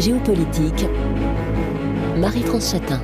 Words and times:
Géopolitique, 0.00 0.86
Marie-France 2.18 2.70
Chatin. 2.70 3.00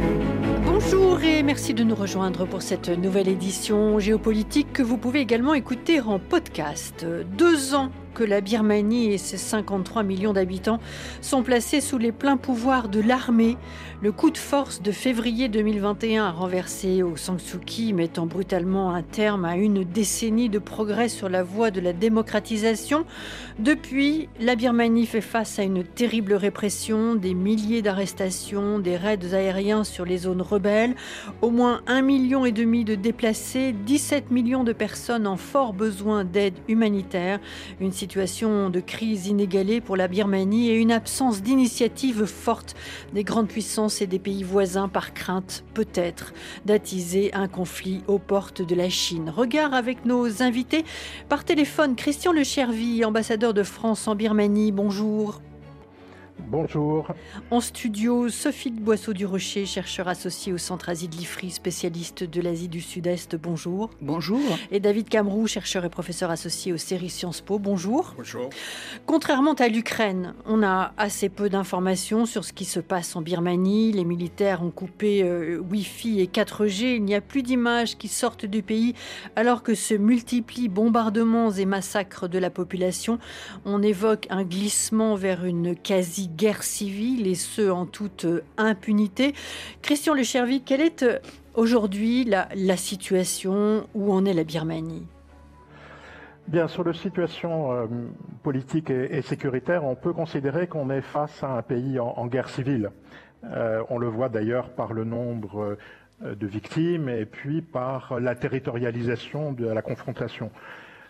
Bonjour 0.64 1.20
et 1.24 1.42
merci 1.42 1.74
de 1.74 1.82
nous 1.82 1.96
rejoindre 1.96 2.46
pour 2.46 2.62
cette 2.62 2.88
nouvelle 2.88 3.26
édition 3.26 3.98
géopolitique 3.98 4.72
que 4.72 4.82
vous 4.84 4.96
pouvez 4.96 5.18
également 5.18 5.54
écouter 5.54 6.00
en 6.00 6.20
podcast. 6.20 7.04
Deux 7.36 7.74
ans 7.74 7.90
que 8.14 8.24
la 8.24 8.40
Birmanie 8.40 9.12
et 9.12 9.18
ses 9.18 9.36
53 9.36 10.04
millions 10.04 10.32
d'habitants 10.32 10.78
sont 11.20 11.42
placés 11.42 11.80
sous 11.80 11.98
les 11.98 12.12
pleins 12.12 12.36
pouvoirs 12.36 12.88
de 12.88 13.00
l'armée. 13.00 13.56
Le 14.02 14.12
coup 14.12 14.30
de 14.30 14.38
force 14.38 14.82
de 14.82 14.92
février 14.92 15.48
2021 15.48 16.26
a 16.26 16.30
renversé 16.30 17.02
Aung 17.02 17.16
San 17.16 17.38
Suu 17.38 17.58
Kyi, 17.58 17.92
mettant 17.92 18.26
brutalement 18.26 18.94
un 18.94 19.02
terme 19.02 19.44
à 19.44 19.56
une 19.56 19.82
décennie 19.82 20.48
de 20.48 20.58
progrès 20.58 21.08
sur 21.08 21.28
la 21.28 21.42
voie 21.42 21.70
de 21.70 21.80
la 21.80 21.92
démocratisation. 21.92 23.04
Depuis, 23.58 24.28
la 24.40 24.56
Birmanie 24.56 25.06
fait 25.06 25.20
face 25.20 25.58
à 25.58 25.62
une 25.62 25.84
terrible 25.84 26.34
répression, 26.34 27.14
des 27.14 27.34
milliers 27.34 27.82
d'arrestations, 27.82 28.78
des 28.78 28.96
raids 28.96 29.32
aériens 29.32 29.84
sur 29.84 30.04
les 30.04 30.18
zones 30.18 30.42
rebelles, 30.42 30.94
au 31.40 31.50
moins 31.50 31.80
un 31.86 32.02
million 32.02 32.44
et 32.44 32.52
demi 32.52 32.84
de 32.84 32.94
déplacés, 32.94 33.72
17 33.72 34.30
millions 34.30 34.64
de 34.64 34.72
personnes 34.72 35.26
en 35.26 35.36
fort 35.36 35.72
besoin 35.72 36.24
d'aide 36.24 36.54
humanitaire, 36.68 37.40
situation 38.04 38.68
de 38.68 38.80
crise 38.80 39.28
inégalée 39.28 39.80
pour 39.80 39.96
la 39.96 40.08
Birmanie 40.08 40.68
et 40.68 40.74
une 40.74 40.92
absence 40.92 41.40
d'initiative 41.40 42.26
forte 42.26 42.74
des 43.14 43.24
grandes 43.24 43.48
puissances 43.48 44.02
et 44.02 44.06
des 44.06 44.18
pays 44.18 44.42
voisins 44.42 44.88
par 44.88 45.14
crainte, 45.14 45.64
peut-être, 45.72 46.34
d'attiser 46.66 47.32
un 47.32 47.48
conflit 47.48 48.02
aux 48.06 48.18
portes 48.18 48.60
de 48.60 48.74
la 48.74 48.90
Chine. 48.90 49.32
Regard 49.34 49.72
avec 49.72 50.04
nos 50.04 50.42
invités 50.42 50.84
par 51.30 51.44
téléphone. 51.44 51.96
Christian 51.96 52.32
Le 52.32 52.44
Chervy, 52.44 53.06
ambassadeur 53.06 53.54
de 53.54 53.62
France 53.62 54.06
en 54.06 54.14
Birmanie. 54.14 54.70
Bonjour. 54.70 55.40
Bonjour. 56.40 57.14
En 57.50 57.60
studio, 57.60 58.28
Sophie 58.28 58.70
de 58.70 58.80
Boisseau-du-Rocher, 58.80 59.66
chercheur 59.66 60.08
associé 60.08 60.52
au 60.52 60.58
Centre 60.58 60.88
Asie 60.88 61.08
de 61.08 61.16
l'IFRI, 61.16 61.50
spécialiste 61.50 62.24
de 62.24 62.40
l'Asie 62.40 62.68
du 62.68 62.80
Sud-Est. 62.80 63.36
Bonjour. 63.36 63.90
Bonjour. 64.00 64.40
Et 64.70 64.80
David 64.80 65.08
Camroux, 65.08 65.46
chercheur 65.46 65.84
et 65.84 65.88
professeur 65.88 66.30
associé 66.30 66.72
aux 66.72 66.76
séries 66.76 67.10
Sciences 67.10 67.40
Po. 67.40 67.58
Bonjour. 67.58 68.14
Bonjour. 68.16 68.50
Contrairement 69.06 69.54
à 69.54 69.68
l'Ukraine, 69.68 70.34
on 70.44 70.62
a 70.62 70.92
assez 70.96 71.28
peu 71.28 71.48
d'informations 71.48 72.26
sur 72.26 72.44
ce 72.44 72.52
qui 72.52 72.64
se 72.64 72.80
passe 72.80 73.16
en 73.16 73.22
Birmanie. 73.22 73.92
Les 73.92 74.04
militaires 74.04 74.62
ont 74.62 74.70
coupé 74.70 75.22
euh, 75.22 75.58
Wi-Fi 75.70 76.20
et 76.20 76.26
4G. 76.26 76.96
Il 76.96 77.04
n'y 77.04 77.14
a 77.14 77.20
plus 77.20 77.42
d'images 77.42 77.96
qui 77.96 78.08
sortent 78.08 78.46
du 78.46 78.62
pays 78.62 78.94
alors 79.36 79.62
que 79.62 79.74
se 79.74 79.94
multiplient 79.94 80.68
bombardements 80.68 81.52
et 81.52 81.64
massacres 81.64 82.28
de 82.28 82.38
la 82.38 82.50
population. 82.50 83.18
On 83.64 83.82
évoque 83.82 84.26
un 84.30 84.44
glissement 84.44 85.14
vers 85.14 85.44
une 85.44 85.76
quasi 85.76 86.23
guerre 86.28 86.62
civile 86.62 87.26
et 87.26 87.34
ce 87.34 87.70
en 87.70 87.86
toute 87.86 88.24
euh, 88.24 88.44
impunité. 88.56 89.34
Christian 89.82 90.14
Lechervy, 90.14 90.62
quelle 90.62 90.80
est 90.80 91.02
euh, 91.02 91.18
aujourd'hui 91.54 92.24
la, 92.24 92.76
situation? 92.76 93.86
Où 93.94 94.12
en 94.12 94.24
est 94.24 94.32
la 94.32 94.44
Birmanie? 94.44 95.06
Bien, 96.48 96.68
sur 96.68 96.84
la 96.84 96.92
situation 96.92 97.72
euh, 97.72 97.86
politique 98.42 98.90
et, 98.90 99.22
sécuritaire, 99.22 99.84
on 99.84 99.94
peut 99.94 100.12
considérer 100.12 100.66
qu'on 100.66 100.90
est 100.90 101.00
face 101.00 101.42
à 101.42 101.56
un 101.56 101.62
pays 101.62 101.98
en, 101.98 102.26
guerre 102.26 102.48
civile. 102.48 102.90
on 103.88 103.98
le 103.98 104.08
voit 104.08 104.28
d'ailleurs 104.28 104.70
par 104.70 104.92
le 104.92 105.04
nombre 105.04 105.76
de 106.20 106.46
victimes 106.46 107.08
et 107.08 107.24
puis 107.24 107.62
par 107.62 108.20
la 108.20 108.34
territorialisation 108.34 109.52
de 109.52 109.66
la 109.66 109.82
confrontation. 109.82 110.50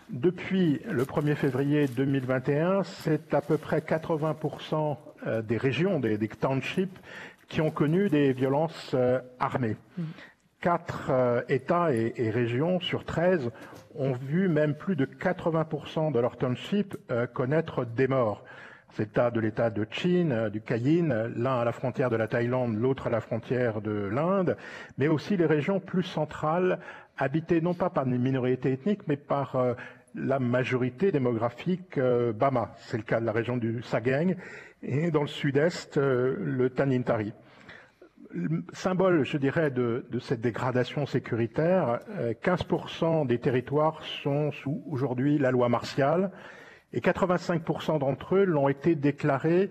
Depuis 0.09 0.81
le 0.87 1.03
1er 1.03 1.35
février 1.35 1.87
2021, 1.87 2.83
c'est 2.83 3.33
à 3.33 3.41
peu 3.41 3.57
près 3.57 3.79
80% 3.79 4.97
euh, 5.25 5.41
des 5.41 5.57
régions, 5.57 5.99
des, 5.99 6.19
townships, 6.27 6.99
qui 7.47 7.59
ont 7.61 7.71
connu 7.71 8.09
des 8.09 8.31
violences 8.31 8.91
euh, 8.93 9.19
armées. 9.39 9.77
Mm. 9.97 10.03
Quatre 10.61 11.07
euh, 11.09 11.41
États 11.49 11.91
et, 11.91 12.29
régions 12.29 12.79
sur 12.79 13.03
13 13.03 13.49
ont 13.95 14.13
vu 14.13 14.47
même 14.47 14.75
plus 14.75 14.95
de 14.95 15.05
80% 15.05 16.11
de 16.11 16.19
leurs 16.19 16.37
townships 16.37 16.97
connaître 17.33 17.85
des 17.85 18.07
morts. 18.07 18.43
C'est 18.91 19.17
de 19.17 19.39
l'État 19.39 19.69
de 19.69 19.85
Chine, 19.91 20.49
du 20.49 20.61
Cayenne, 20.61 21.33
l'un 21.35 21.59
à 21.59 21.65
la 21.65 21.73
frontière 21.73 22.09
de 22.09 22.15
la 22.15 22.27
Thaïlande, 22.27 22.75
l'autre 22.75 23.07
à 23.07 23.09
la 23.09 23.19
frontière 23.19 23.81
de 23.81 23.91
l'Inde, 23.91 24.55
mais 24.97 25.09
aussi 25.09 25.35
les 25.35 25.45
régions 25.45 25.81
plus 25.81 26.03
centrales 26.03 26.79
habitées 27.17 27.61
non 27.61 27.73
pas 27.73 27.89
par 27.89 28.05
des 28.05 28.17
minorités 28.17 28.73
ethniques, 28.73 29.07
mais 29.07 29.17
par 29.17 29.75
la 30.15 30.39
majorité 30.39 31.11
démographique 31.11 31.97
euh, 31.97 32.31
Bama. 32.33 32.73
C'est 32.77 32.97
le 32.97 33.03
cas 33.03 33.19
de 33.19 33.25
la 33.25 33.31
région 33.31 33.57
du 33.57 33.81
Sagaing 33.83 34.35
et 34.81 35.11
dans 35.11 35.21
le 35.21 35.27
sud-est, 35.27 35.97
euh, 35.97 36.35
le 36.39 36.69
Tanintari. 36.69 37.33
symbole, 38.73 39.23
je 39.25 39.37
dirais, 39.37 39.71
de, 39.71 40.05
cette 40.19 40.41
dégradation 40.41 41.05
sécuritaire, 41.05 41.99
15% 42.43 43.23
euh, 43.23 43.25
des 43.25 43.39
territoires 43.39 44.01
sont 44.23 44.51
sous 44.51 44.83
aujourd'hui 44.89 45.37
la 45.37 45.51
loi 45.51 45.69
martiale 45.69 46.31
et 46.93 47.01
85% 47.01 47.99
d'entre 47.99 48.35
eux 48.35 48.45
l'ont 48.45 48.69
été 48.69 48.95
déclarés 48.95 49.69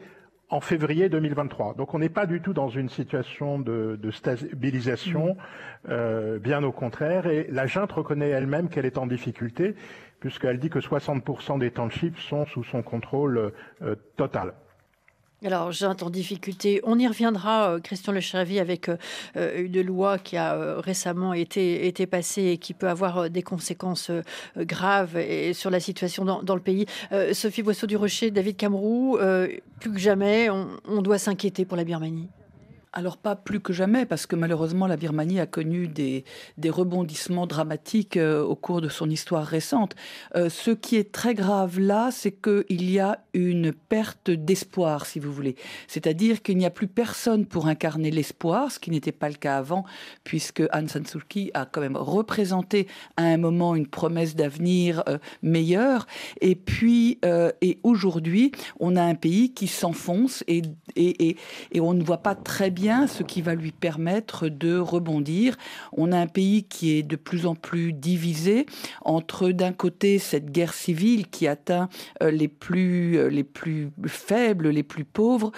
en 0.54 0.60
février 0.60 1.09
2023. 1.09 1.75
Donc 1.75 1.94
on 1.94 1.98
n'est 1.98 2.09
pas 2.09 2.26
du 2.26 2.41
tout 2.41 2.53
dans 2.53 2.69
une 2.69 2.88
situation 2.88 3.59
de, 3.59 3.98
stabilisation, 4.12 5.37
mmh. 5.88 6.37
bien 6.38 6.62
au 6.62 6.70
contraire. 6.70 7.26
Et 7.26 7.48
la 7.50 7.66
junte 7.66 7.91
reconnaît 7.91 8.28
elle-même 8.28 8.69
qu'elle 8.69 8.87
est 8.87 8.97
en 8.97 9.09
difficulté 9.09 9.75
puisqu'elle 10.20 10.59
dit 10.59 10.70
que 10.70 10.78
60% 10.78 11.59
des 11.59 11.70
townships 11.70 12.19
sont 12.19 12.47
sous 12.47 12.65
son 12.65 12.82
contrôle 12.82 13.53
euh, 13.82 13.97
total. 14.16 14.54
Alors, 15.44 15.72
j'entends 15.72 16.09
difficulté. 16.09 16.81
On 16.84 16.99
y 16.99 17.06
reviendra, 17.06 17.75
euh, 17.75 17.78
Christian 17.78 18.15
Le 18.15 18.21
avec 18.59 18.88
euh, 18.88 18.97
une 19.62 19.82
loi 19.82 20.16
qui 20.19 20.38
a 20.38 20.81
récemment 20.81 21.34
été, 21.34 21.87
été 21.87 22.06
passée 22.06 22.44
et 22.44 22.56
qui 22.56 22.72
peut 22.72 22.88
avoir 22.88 23.28
des 23.28 23.43
conséquences 23.43 24.10
graves 24.56 25.19
sur 25.53 25.71
la 25.71 25.81
situation 25.81 26.25
dans, 26.25 26.54
le 26.54 26.60
pays. 26.60 26.87
Sophie 27.33 27.62
Boisseau-du-Rocher, 27.62 28.31
David 28.31 28.56
Camroux, 28.56 29.19
plus 29.81 29.93
que 29.93 29.99
jamais, 29.99 30.49
on 30.50 31.03
doit 31.03 31.19
s'inquiéter 31.19 31.65
pour 31.65 31.77
la 31.77 31.84
Birmanie. 31.84 32.28
Alors 32.97 33.16
pas 33.16 33.34
plus 33.34 33.59
que 33.59 33.72
jamais, 33.72 34.06
parce 34.06 34.25
que 34.25 34.37
malheureusement 34.37 34.87
la 34.87 34.97
Birmanie 34.97 35.41
a 35.41 35.47
connu 35.47 35.88
des, 35.88 36.25
des 36.59 36.71
rebondissements 36.71 37.49
dramatiques 37.49 38.16
euh, 38.16 38.44
au 38.44 38.55
cours 38.55 38.81
de 38.81 38.88
son 38.88 39.10
histoire 39.10 39.44
récente. 39.44 39.97
Euh, 40.37 40.49
ce 40.49 40.71
qui 40.71 40.94
est 40.94 41.10
très 41.10 41.34
grave 41.34 41.81
là, 41.81 42.10
c'est 42.12 42.31
qu'il 42.31 42.88
y 42.88 43.00
a 43.00 43.25
une 43.33 43.72
perte 43.72 44.31
d'espoir, 44.31 45.06
si 45.06 45.19
vous 45.19 45.33
voulez. 45.33 45.56
C'est-à-dire 45.88 46.41
qu'il 46.41 46.56
n'y 46.56 46.66
a 46.66 46.71
plus 46.71 46.87
personne 46.87 47.47
pour 47.47 47.66
incarner 47.66 48.12
l'espoir, 48.12 48.71
ce 48.71 48.78
qui 48.78 48.93
n'était 48.93 49.10
pas 49.10 49.28
le 49.28 49.34
cas 49.34 49.56
avant, 49.56 49.84
puisque 50.22 50.62
Aung 50.72 50.87
San 50.88 51.04
Suu 51.04 51.19
Kyi 51.28 51.50
a 51.53 51.66
quand 51.66 51.81
même 51.81 51.97
représenté 51.97 52.87
à 53.16 53.25
un 53.25 53.38
moment 53.38 53.75
une 53.75 53.88
promesse 53.88 54.37
d'avenir 54.37 55.03
euh, 55.09 55.19
meilleur. 55.43 56.06
Et 56.41 56.54
puis, 56.54 57.19
et 57.60 57.78
aujourd'hui, 57.83 58.53
on 58.78 58.94
a 58.94 59.03
un 59.03 59.15
pays 59.16 59.53
qui 59.53 59.66
s'enfonce 59.66 60.44
et, 60.47 60.62
et, 60.94 61.31
et, 61.31 61.37
et 61.72 61.81
on 61.81 61.93
ne 61.94 62.04
voit 62.04 62.22
pas 62.22 62.37
très 62.37 62.71
bien 62.71 62.84
ce 62.84 63.22
qui 63.22 63.41
va 63.41 63.55
lui 63.55 63.72
permettre 63.72 64.49
de 64.49 64.77
rebondir. 64.77 65.56
On 65.93 66.12
a 66.12 66.19
un 66.19 66.27
pays 66.27 66.65
qui 66.65 66.93
est 66.93 67.03
de 67.03 67.17
plus 67.17 67.47
en 67.47 67.55
plus 67.55 67.93
divisé 67.95 68.67
entre 69.03 69.50
d'un 69.50 69.72
côté 69.72 70.19
cette 70.19 70.50
guerre 70.50 70.75
civile 70.75 71.28
qui 71.28 71.47
atteint 71.47 71.89
euh, 72.22 72.31
les 72.31 72.49
plus 72.49 73.17
euh, 73.19 73.28
les 73.28 73.45
plus 73.45 73.91
faibles, 74.06 74.69
les 74.69 74.83
plus 74.83 75.05
pauvres, 75.05 75.50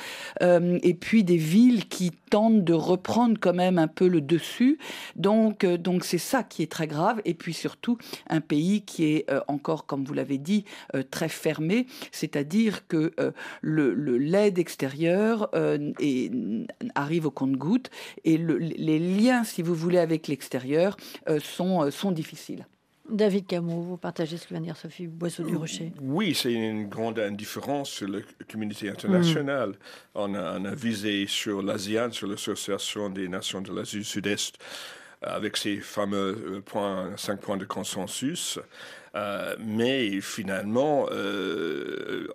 euh, 0.43 0.79
et 0.83 0.95
puis 0.95 1.25
des 1.25 1.37
villes 1.37 1.89
qui 1.89 2.13
tentent 2.31 2.63
de 2.63 2.73
reprendre 2.73 3.39
quand 3.41 3.55
même 3.55 3.79
un 3.79 3.89
peu 3.89 4.07
le 4.07 4.21
dessus. 4.21 4.79
Donc 5.17 5.67
donc 5.67 6.05
c'est 6.05 6.19
ça 6.19 6.45
qui 6.45 6.63
est 6.63 6.71
très 6.71 6.87
grave. 6.87 7.21
Et 7.25 7.35
puis 7.35 7.55
surtout 7.55 7.99
un 8.31 8.41
pays 8.41 8.83
qui 8.83 9.05
est 9.05 9.27
encore, 9.49 9.87
comme 9.87 10.05
vous 10.05 10.15
l'avez 10.15 10.39
dit, 10.39 10.65
très 11.11 11.29
fermé, 11.29 11.87
c'est-à-dire 12.13 12.87
que 12.89 13.13
le 13.61 14.17
l'aide 14.19 14.59
extérieure 14.59 15.51
arrive 16.95 17.16
au 17.25 17.31
compte-goutte 17.31 17.91
et 18.25 18.37
les 18.39 18.99
liens, 18.99 19.45
si 19.45 19.63
vous 19.63 19.75
voulez, 19.75 19.99
avec 19.99 20.29
l'extérieur 20.29 20.97
euh, 21.29 21.41
sont, 21.41 21.83
euh, 21.83 21.91
sont 21.91 22.13
difficiles. 22.13 22.67
David 23.09 23.47
Camus, 23.47 23.85
vous 23.85 23.97
partagez 23.97 24.37
ce 24.37 24.45
que 24.45 24.51
vient 24.51 24.61
de 24.61 24.65
dire 24.65 24.77
Sophie 24.77 25.07
Boisseau 25.07 25.45
du 25.45 25.55
Rocher. 25.55 25.93
Oui, 26.01 26.35
c'est 26.35 26.53
une 26.53 26.89
grande 26.89 27.21
indifférence 27.21 27.91
sur 27.91 28.09
la 28.09 28.19
communauté 28.51 28.91
internationale. 28.91 29.71
Mm. 29.71 29.75
On, 30.17 30.35
a, 30.35 30.75
visé 30.75 31.27
sur 31.29 31.63
l'ASEAN, 31.63 32.11
sur 32.11 32.27
l'Association 32.27 33.09
des 33.09 33.29
Nations 33.29 33.63
de 33.63 33.73
l'Asie 33.73 33.99
du 33.99 34.05
Sud-Est, 34.05 34.57
avec 35.23 35.57
ces 35.57 35.77
fameux 35.77 36.63
points, 36.67 37.13
cinq 37.17 37.41
points 37.41 37.57
de 37.57 37.65
consensus. 37.65 38.59
Euh, 39.17 39.57
mais 39.59 40.21
finalement, 40.21 41.07
euh, 41.11 42.29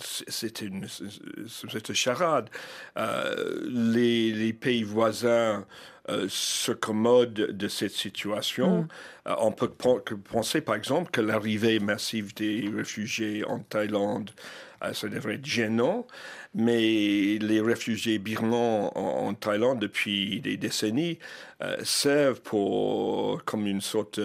c'est 0.00 0.62
une, 0.62 0.86
une, 0.86 1.94
charade. 1.94 2.48
Euh, 2.96 3.60
les, 3.68 4.52
pays 4.52 4.82
voisins 4.82 5.66
euh, 6.08 6.26
se 6.28 6.72
commodent 6.72 7.32
de 7.32 7.68
cette 7.68 7.92
situation. 7.92 8.82
Mm. 8.82 8.88
Euh, 9.28 9.34
on 9.40 9.52
peut 9.52 9.70
penser, 9.70 10.60
par 10.60 10.74
exemple, 10.74 11.10
que 11.10 11.20
l'arrivée 11.20 11.78
massive 11.78 12.34
des 12.34 12.70
réfugiés 12.74 13.44
en 13.44 13.60
Thaïlande 13.60 14.30
ça 14.94 15.08
devrait 15.08 15.34
être 15.34 15.44
gênant, 15.44 16.06
mais 16.54 17.36
les 17.38 17.60
réfugiés 17.60 18.18
birmans 18.18 18.96
en, 18.96 19.34
Thaïlande 19.34 19.78
depuis 19.78 20.40
des 20.40 20.56
décennies 20.56 21.18
servent 21.82 22.40
pour 22.40 23.44
comme 23.44 23.66
une 23.66 23.82
sorte 23.82 24.18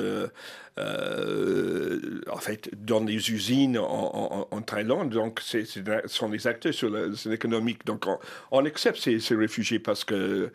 euh, 0.78 2.22
en 2.30 2.38
fait, 2.38 2.70
dans 2.84 3.04
les 3.04 3.32
usines 3.32 3.78
en, 3.78 4.62
Thaïlande. 4.62 5.10
Donc, 5.10 5.40
ce 5.42 5.64
sont 6.06 6.30
des 6.30 6.48
acteurs 6.48 6.74
sur 6.74 6.90
l'économique. 6.90 7.86
Donc, 7.86 8.06
on, 8.52 8.66
accepte 8.66 8.98
ces, 8.98 9.36
réfugiés 9.36 9.80
parce 9.80 10.04
que. 10.04 10.52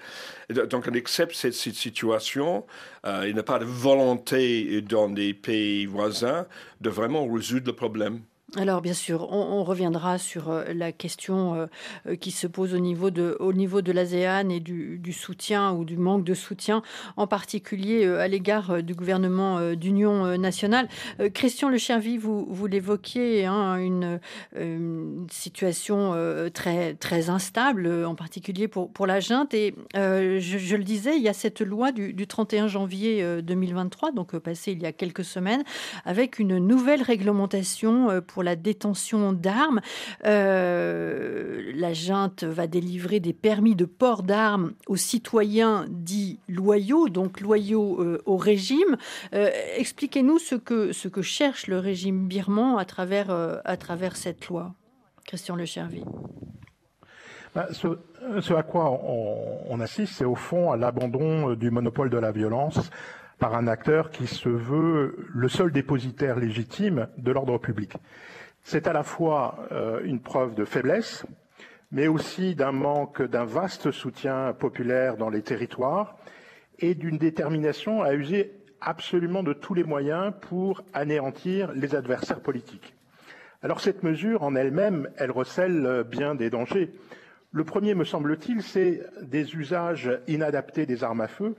Donc, 0.50 0.88
on 0.90 0.94
accepte 0.94 1.34
cette, 1.34 1.54
situation. 1.54 2.66
Euh, 3.06 3.24
il 3.26 3.34
n'y 3.34 3.40
a 3.40 3.42
pas 3.42 3.58
de 3.58 3.64
volonté 3.64 4.82
dans 4.82 5.08
des 5.08 5.32
pays 5.32 5.86
voisins 5.86 6.46
de 6.80 6.90
vraiment 6.90 7.26
résoudre 7.26 7.68
le 7.68 7.76
problème. 7.76 8.20
Alors 8.56 8.80
bien 8.80 8.94
sûr, 8.94 9.30
on, 9.30 9.62
reviendra 9.62 10.18
sur 10.18 10.50
euh, 10.50 10.64
la 10.74 10.90
question 10.90 11.54
euh, 11.54 11.66
euh, 12.08 12.16
qui 12.16 12.32
se 12.32 12.48
pose 12.48 12.74
au 12.74 12.80
niveau 12.80 13.10
de, 13.10 13.36
au 13.38 13.52
niveau 13.52 13.80
de 13.80 13.92
l'ASEAN 13.92 14.48
et 14.48 14.58
du, 14.58 15.12
soutien 15.12 15.72
ou 15.72 15.84
du 15.84 15.96
manque 15.96 16.24
de 16.24 16.34
soutien, 16.34 16.82
en 17.16 17.28
particulier 17.28 18.06
à 18.06 18.26
l'égard 18.28 18.82
du 18.82 18.94
gouvernement 18.94 19.74
d'union 19.74 20.38
nationale. 20.38 20.88
Christian 21.34 21.68
Le 21.68 21.78
Chervy, 21.78 22.16
vous, 22.16 22.46
vous 22.48 22.66
l'évoquiez, 22.68 23.44
hein, 23.44 23.76
une, 23.76 24.20
situation 25.30 26.14
très, 26.54 26.94
très 26.94 27.28
instable, 27.28 28.04
en 28.04 28.14
particulier 28.14 28.68
pour, 28.68 28.92
pour 28.92 29.06
la 29.06 29.18
junte. 29.18 29.52
Et 29.52 29.74
je, 29.94 30.76
le 30.76 30.84
disais, 30.84 31.16
il 31.16 31.22
y 31.22 31.28
a 31.28 31.32
cette 31.32 31.60
loi 31.60 31.90
du, 31.90 32.12
du 32.12 32.28
31 32.28 32.68
janvier 32.68 33.42
2023, 33.42 34.12
donc 34.12 34.38
passée 34.38 34.72
il 34.72 34.80
y 34.80 34.86
a 34.86 34.92
quelques 34.92 35.24
semaines, 35.24 35.64
avec 36.04 36.38
une 36.38 36.58
nouvelle 36.58 37.02
réglementation 37.02 38.22
pour 38.28 38.39
la 38.42 38.56
détention 38.56 39.32
d'armes. 39.32 39.80
Euh, 40.24 41.72
la 41.74 41.92
junte 41.92 42.44
va 42.44 42.66
délivrer 42.66 43.20
des 43.20 43.32
permis 43.32 43.74
de 43.74 43.84
port 43.84 44.22
d'armes 44.22 44.72
aux 44.86 44.96
citoyens 44.96 45.86
dits 45.88 46.38
loyaux, 46.48 47.08
donc 47.08 47.40
loyaux 47.40 48.00
euh, 48.00 48.22
au 48.26 48.36
régime. 48.36 48.96
Euh, 49.34 49.50
expliquez-nous 49.76 50.38
ce 50.38 50.54
que, 50.54 50.92
ce 50.92 51.08
que 51.08 51.22
cherche 51.22 51.66
le 51.66 51.78
régime 51.78 52.26
birman 52.26 52.78
à 52.78 52.84
travers, 52.84 53.30
à 53.30 53.76
travers 53.76 54.16
cette 54.16 54.48
loi. 54.48 54.74
Christian 55.26 55.56
Le 55.56 55.64
Chervy. 55.64 56.02
Bah, 57.54 57.68
ce, 57.72 58.52
à 58.52 58.62
quoi 58.62 59.00
on 59.68 59.80
assiste, 59.80 60.14
c'est 60.14 60.24
au 60.24 60.36
fond 60.36 60.70
à 60.70 60.76
l'abandon 60.76 61.54
du 61.54 61.70
monopole 61.70 62.10
de 62.10 62.18
la 62.18 62.30
violence 62.30 62.90
par 63.40 63.54
un 63.54 63.66
acteur 63.66 64.10
qui 64.10 64.26
se 64.26 64.50
veut 64.50 65.16
le 65.34 65.48
seul 65.48 65.72
dépositaire 65.72 66.38
légitime 66.38 67.08
de 67.16 67.32
l'ordre 67.32 67.56
public. 67.58 67.94
C'est 68.62 68.86
à 68.86 68.92
la 68.92 69.02
fois 69.02 69.66
euh, 69.72 70.00
une 70.04 70.20
preuve 70.20 70.54
de 70.54 70.66
faiblesse, 70.66 71.24
mais 71.90 72.06
aussi 72.06 72.54
d'un 72.54 72.70
manque 72.70 73.22
d'un 73.22 73.46
vaste 73.46 73.90
soutien 73.90 74.52
populaire 74.52 75.16
dans 75.16 75.30
les 75.30 75.40
territoires 75.40 76.16
et 76.78 76.94
d'une 76.94 77.16
détermination 77.16 78.02
à 78.02 78.12
user 78.12 78.52
absolument 78.82 79.42
de 79.42 79.54
tous 79.54 79.72
les 79.72 79.84
moyens 79.84 80.34
pour 80.42 80.82
anéantir 80.92 81.72
les 81.72 81.94
adversaires 81.94 82.40
politiques. 82.40 82.94
Alors 83.62 83.80
cette 83.80 84.02
mesure 84.02 84.42
en 84.42 84.54
elle-même, 84.54 85.08
elle 85.16 85.30
recèle 85.30 86.04
bien 86.08 86.34
des 86.34 86.50
dangers. 86.50 86.92
Le 87.52 87.64
premier, 87.64 87.94
me 87.94 88.04
semble-t-il, 88.04 88.62
c'est 88.62 89.02
des 89.22 89.54
usages 89.54 90.10
inadaptés 90.28 90.84
des 90.84 91.02
armes 91.04 91.22
à 91.22 91.28
feu 91.28 91.56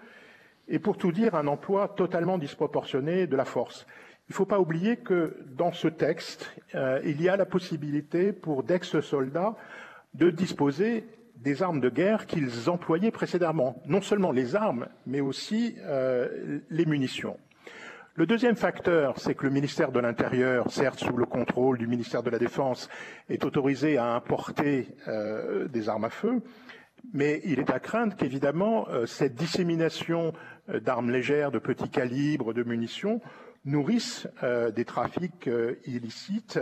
et 0.71 0.79
pour 0.79 0.97
tout 0.97 1.11
dire, 1.11 1.35
un 1.35 1.47
emploi 1.47 1.89
totalement 1.89 2.37
disproportionné 2.37 3.27
de 3.27 3.35
la 3.35 3.45
force. 3.45 3.85
Il 4.29 4.31
ne 4.31 4.35
faut 4.35 4.45
pas 4.45 4.59
oublier 4.59 4.95
que 4.95 5.37
dans 5.45 5.73
ce 5.73 5.89
texte, 5.89 6.55
euh, 6.73 7.01
il 7.03 7.21
y 7.21 7.27
a 7.27 7.35
la 7.35 7.45
possibilité 7.45 8.31
pour 8.31 8.63
d'ex-soldats 8.63 9.55
de 10.13 10.29
disposer 10.29 11.05
des 11.35 11.61
armes 11.61 11.81
de 11.81 11.89
guerre 11.89 12.25
qu'ils 12.25 12.69
employaient 12.69 13.11
précédemment. 13.11 13.81
Non 13.85 14.01
seulement 14.01 14.31
les 14.31 14.55
armes, 14.55 14.87
mais 15.05 15.19
aussi 15.19 15.75
euh, 15.81 16.59
les 16.69 16.85
munitions. 16.85 17.37
Le 18.15 18.25
deuxième 18.25 18.55
facteur, 18.55 19.19
c'est 19.19 19.35
que 19.35 19.45
le 19.45 19.51
ministère 19.51 19.91
de 19.91 19.99
l'Intérieur, 19.99 20.71
certes 20.71 20.99
sous 20.99 21.17
le 21.17 21.25
contrôle 21.25 21.77
du 21.77 21.87
ministère 21.87 22.23
de 22.23 22.29
la 22.29 22.39
Défense, 22.39 22.89
est 23.29 23.43
autorisé 23.43 23.97
à 23.97 24.13
importer 24.15 24.87
euh, 25.09 25.67
des 25.67 25.89
armes 25.89 26.05
à 26.05 26.09
feu, 26.09 26.41
mais 27.13 27.41
il 27.45 27.59
est 27.59 27.69
à 27.69 27.79
craindre 27.79 28.15
qu'évidemment 28.15 28.87
cette 29.05 29.35
dissémination 29.35 30.33
d'armes 30.67 31.11
légères, 31.11 31.51
de 31.51 31.59
petit 31.59 31.89
calibre, 31.89 32.53
de 32.53 32.63
munitions 32.63 33.21
nourrissent 33.65 34.27
euh, 34.43 34.71
des 34.71 34.85
trafics 34.85 35.47
euh, 35.47 35.75
illicites 35.85 36.59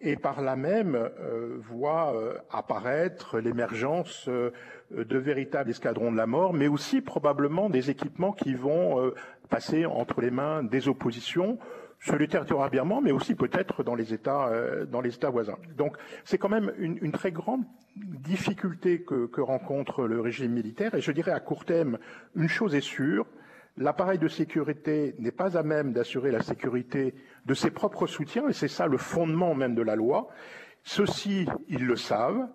et 0.00 0.16
par 0.16 0.42
là 0.42 0.56
même 0.56 0.96
euh, 0.96 2.38
apparaître 2.50 3.38
l'émergence 3.38 4.28
de 4.28 5.18
véritables 5.18 5.70
escadrons 5.70 6.12
de 6.12 6.16
la 6.16 6.26
mort, 6.26 6.52
mais 6.52 6.68
aussi 6.68 7.00
probablement 7.00 7.70
des 7.70 7.90
équipements 7.90 8.32
qui 8.32 8.54
vont 8.54 9.12
passer 9.48 9.86
entre 9.86 10.20
les 10.20 10.30
mains 10.30 10.62
des 10.62 10.88
oppositions 10.88 11.58
sur 12.04 12.18
le 12.18 12.28
territoire 12.28 12.68
birman, 12.68 13.00
mais 13.02 13.12
aussi 13.12 13.34
peut-être 13.34 13.82
dans 13.82 13.94
les 13.94 14.12
États 14.12 14.50
dans 14.90 15.00
les 15.00 15.14
États 15.14 15.30
voisins. 15.30 15.56
Donc 15.76 15.96
c'est 16.24 16.36
quand 16.36 16.50
même 16.50 16.70
une, 16.76 17.12
très 17.12 17.32
grande 17.32 17.64
difficulté 17.96 19.02
que, 19.02 19.26
que 19.26 19.40
rencontre 19.40 20.06
le 20.06 20.20
régime 20.20 20.52
militaire, 20.52 20.94
et 20.94 21.00
je 21.00 21.12
dirais 21.12 21.32
à 21.32 21.40
court 21.40 21.64
terme 21.64 21.98
une 22.36 22.48
chose 22.48 22.74
est 22.74 22.82
sûre, 22.82 23.26
l'appareil 23.78 24.18
de 24.18 24.28
sécurité 24.28 25.14
n'est 25.18 25.32
pas 25.32 25.56
à 25.56 25.62
même 25.62 25.92
d'assurer 25.92 26.30
la 26.30 26.42
sécurité 26.42 27.14
de 27.46 27.54
ses 27.54 27.70
propres 27.70 28.06
soutiens, 28.06 28.48
et 28.48 28.52
c'est 28.52 28.68
ça 28.68 28.86
le 28.86 28.98
fondement 28.98 29.54
même 29.54 29.74
de 29.74 29.82
la 29.82 29.96
loi. 29.96 30.28
Ceux-ci, 30.82 31.46
ils 31.68 31.86
le 31.86 31.96
savent, 31.96 32.46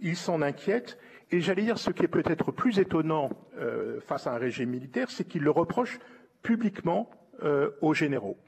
ils 0.00 0.16
s'en 0.16 0.40
inquiètent, 0.40 0.98
et 1.30 1.40
j'allais 1.40 1.62
dire 1.62 1.76
ce 1.76 1.90
qui 1.90 2.04
est 2.04 2.08
peut-être 2.08 2.52
plus 2.52 2.78
étonnant 2.78 3.28
euh, 3.58 4.00
face 4.00 4.26
à 4.26 4.32
un 4.32 4.38
régime 4.38 4.70
militaire, 4.70 5.10
c'est 5.10 5.24
qu'ils 5.24 5.42
le 5.42 5.50
reprochent 5.50 5.98
publiquement 6.42 7.10
euh, 7.42 7.70
aux 7.82 7.92
généraux. 7.92 8.38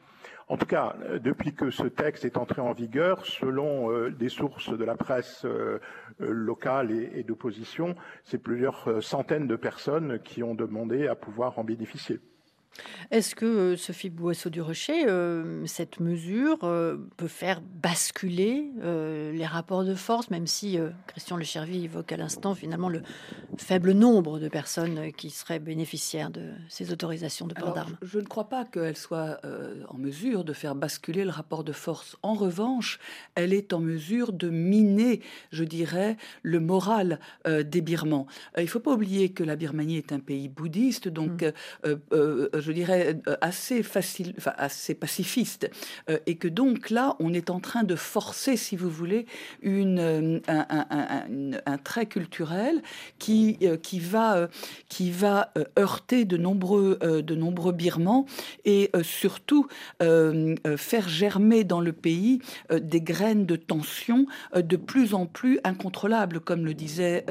En 0.48 0.56
tout 0.56 0.66
cas, 0.66 0.94
euh, 1.02 1.18
depuis 1.18 1.54
que 1.54 1.70
ce 1.70 1.84
texte 1.84 2.24
est 2.24 2.36
entré 2.36 2.60
en 2.60 2.72
vigueur, 2.72 3.26
selon 3.26 3.90
euh, 3.90 4.10
des 4.10 4.28
sources 4.28 4.70
de 4.70 4.84
la 4.84 4.94
presse 4.94 5.44
euh, 5.44 5.80
locale 6.20 6.92
et, 6.92 7.24
d'opposition, 7.24 7.96
c'est 8.22 8.38
plusieurs 8.38 9.02
centaines 9.02 9.48
de 9.48 9.56
personnes 9.56 10.20
qui 10.22 10.44
ont 10.44 10.54
demandé 10.54 11.08
à 11.08 11.16
pouvoir 11.16 11.58
en 11.58 11.64
bénéficier. 11.64 12.20
Est-ce 13.10 13.34
que, 13.34 13.44
euh, 13.44 13.76
Sophie 13.76 14.10
Boisseau 14.10 14.50
du 14.50 14.60
Rocher, 14.60 15.06
euh, 15.06 15.64
cette 15.66 16.00
mesure 16.00 16.58
euh, 16.64 16.96
peut 17.16 17.28
faire 17.28 17.60
basculer 17.60 18.70
les 18.82 19.46
rapports 19.46 19.84
de 19.84 19.94
force, 19.94 20.30
même 20.30 20.46
si 20.46 20.78
Christian 21.06 21.36
Le 21.36 21.44
Chervy 21.44 21.84
évoque 21.84 22.12
à 22.12 22.16
l'instant 22.16 22.54
finalement 22.54 22.88
le 22.88 23.02
faible 23.58 23.92
nombre 23.92 24.38
de 24.38 24.48
personnes 24.48 25.12
qui 25.12 25.30
seraient 25.30 25.58
bénéficiaires 25.58 26.30
de 26.30 26.50
ces 26.68 26.92
autorisations 26.92 27.46
de 27.46 27.54
port 27.54 27.72
d'armes? 27.72 27.96
Je 28.02 28.18
ne 28.18 28.24
crois 28.24 28.48
pas 28.48 28.64
qu'elle 28.64 28.96
soit 28.96 29.40
en 29.88 29.98
mesure 29.98 30.44
de 30.44 30.52
faire 30.52 30.74
basculer 30.74 31.24
le 31.24 31.30
rapport 31.30 31.64
de 31.64 31.72
force. 31.72 32.16
En 32.22 32.34
revanche, 32.34 32.98
elle 33.34 33.52
est 33.52 33.72
en 33.72 33.80
mesure 33.80 34.32
de 34.32 34.48
miner, 34.48 35.20
je 35.50 35.64
dirais, 35.64 36.16
le 36.42 36.60
moral 36.60 37.20
des 37.46 37.80
Birmans. 37.80 38.26
il 38.56 38.62
ne 38.62 38.68
faut 38.68 38.80
pas 38.80 38.92
oublier 38.92 39.30
que 39.30 39.44
la 39.44 39.56
Birmanie 39.56 39.98
est 39.98 40.12
un 40.12 40.20
pays 40.20 40.48
bouddhiste, 40.48 41.08
donc 41.08 41.42
mmh 41.42 42.65
je 42.66 42.72
dirais, 42.72 43.16
euh, 43.28 43.36
assez 43.40 43.82
facile, 43.82 44.34
assez 44.44 44.94
pacifiste, 44.94 45.70
euh, 46.10 46.18
et 46.26 46.36
que 46.36 46.48
donc 46.48 46.90
là, 46.90 47.14
on 47.20 47.32
est 47.32 47.48
en 47.50 47.60
train 47.60 47.84
de 47.84 47.94
forcer, 47.94 48.56
si 48.56 48.76
vous 48.76 48.90
voulez, 48.90 49.26
une, 49.62 49.98
euh, 50.00 50.40
un, 50.48 51.78
trait 51.78 52.06
culturel 52.06 52.82
qui, 53.18 53.58
qui 53.82 54.00
va, 54.00 54.48
qui 54.88 55.10
va 55.10 55.52
heurter 55.78 56.24
de 56.24 56.36
nombreux, 56.36 56.98
de 57.02 57.34
nombreux 57.34 57.72
Birmans 57.72 58.26
et 58.64 58.90
surtout 59.02 59.68
faire 60.00 61.08
germer 61.08 61.64
dans 61.64 61.80
le 61.80 61.92
pays 61.92 62.40
des 62.72 63.00
graines 63.00 63.46
de 63.46 63.56
tension 63.56 64.26
de 64.54 64.76
plus 64.76 65.14
en 65.14 65.26
plus 65.26 65.60
incontrôlables, 65.64 66.40
comme 66.40 66.64
le 66.64 66.74
disait 66.74 67.24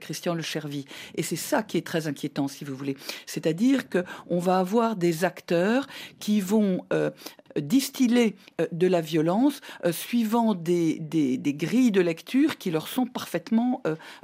Christian 0.00 0.34
Le 0.34 0.42
Chervy. 0.42 0.86
Et 1.14 1.22
c'est 1.22 1.36
ça 1.36 1.62
qui 1.62 1.76
est 1.76 1.86
très 1.86 2.08
inquiétant, 2.08 2.48
si 2.48 2.64
vous 2.64 2.74
voulez. 2.74 2.96
C'est-à-dire 3.26 3.84
qu'on 3.88 4.38
va 4.38 4.58
avoir 4.58 4.71
des 4.96 5.24
acteurs 5.24 5.86
qui 6.18 6.40
vont 6.40 6.84
euh, 6.92 7.10
distiller 7.60 8.36
euh, 8.60 8.66
de 8.72 8.86
la 8.86 9.00
violence 9.00 9.60
euh, 9.84 9.92
suivant 9.92 10.54
des, 10.54 10.98
des, 11.00 11.54
grilles 11.54 11.92
de 11.92 12.00
lecture 12.00 12.56
qui 12.56 12.70
leur 12.70 12.88
sont 12.88 13.06
parfaitement 13.06 13.82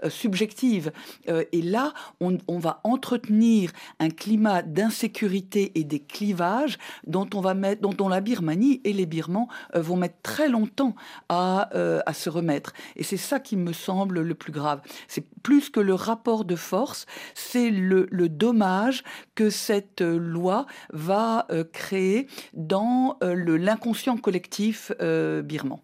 subjectives. 0.08 0.90
et 1.26 1.62
là, 1.62 1.92
on, 2.20 2.38
on, 2.48 2.58
va 2.58 2.80
entretenir 2.84 3.70
un 4.00 4.08
climat 4.08 4.62
d'insécurité 4.62 5.72
et 5.74 5.84
des 5.84 6.00
clivages 6.00 6.78
dont 7.06 7.28
on 7.34 7.40
va 7.40 7.54
mettre, 7.54 7.82
dont, 7.82 8.08
la 8.08 8.20
Birmanie 8.20 8.80
et 8.84 8.92
les 8.92 9.04
Birmans 9.06 9.48
vont 9.74 9.96
mettre 9.96 10.16
très 10.22 10.48
longtemps 10.48 10.94
à, 11.28 11.68
à 12.06 12.12
se 12.14 12.30
remettre. 12.30 12.72
Et 12.96 13.02
c'est 13.02 13.18
ça 13.18 13.40
qui 13.40 13.56
me 13.56 13.72
semble 13.72 14.22
le 14.22 14.34
plus 14.34 14.52
grave. 14.52 14.80
C'est 15.06 15.26
plus 15.42 15.68
que 15.68 15.80
le 15.80 15.94
rapport 15.94 16.44
de 16.44 16.56
force, 16.56 17.06
c'est 17.34 17.70
le, 17.70 18.08
le 18.10 18.28
dommage 18.28 19.04
que 19.34 19.50
cette 19.50 20.00
loi 20.00 20.66
va 20.92 21.46
créer 21.72 22.26
dans 22.54 23.17
euh, 23.17 23.17
l'inconscient 23.20 24.16
collectif 24.16 24.92
euh, 25.00 25.42
birman. 25.42 25.78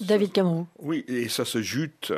David 0.00 0.32
Cameron. 0.32 0.66
Oui, 0.80 1.04
et 1.06 1.28
ça 1.28 1.44
se 1.44 1.62
jute 1.62 2.12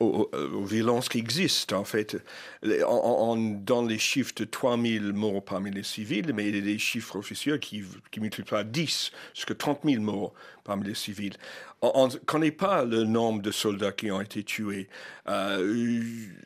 aux, 0.00 0.64
violences 0.64 1.08
qui 1.08 1.18
existent, 1.18 1.78
en 1.78 1.84
fait. 1.84 2.16
dans 2.62 3.84
les 3.86 3.98
chiffres 3.98 4.32
de 4.36 4.44
3000 4.44 5.12
morts 5.12 5.44
parmi 5.44 5.70
les 5.70 5.82
civils, 5.82 6.32
mais 6.34 6.48
il 6.48 6.56
y 6.56 6.58
a 6.58 6.62
des 6.62 6.78
chiffres 6.78 7.16
officiels 7.16 7.60
qui, 7.60 7.84
qui 8.10 8.20
multiplient 8.20 8.50
par 8.50 8.64
10, 8.64 9.12
jusqu'à 9.34 9.54
30 9.54 9.80
000 9.84 10.02
morts 10.02 10.32
parmi 10.70 10.94
civils. 10.94 11.36
On 11.82 12.06
ne 12.06 12.12
connaît 12.12 12.52
pas 12.52 12.84
le 12.84 13.02
nombre 13.02 13.42
de 13.42 13.50
soldats 13.50 13.90
qui 13.90 14.12
ont 14.12 14.20
été 14.20 14.44
tués. 14.44 14.88
Euh, 15.28 15.58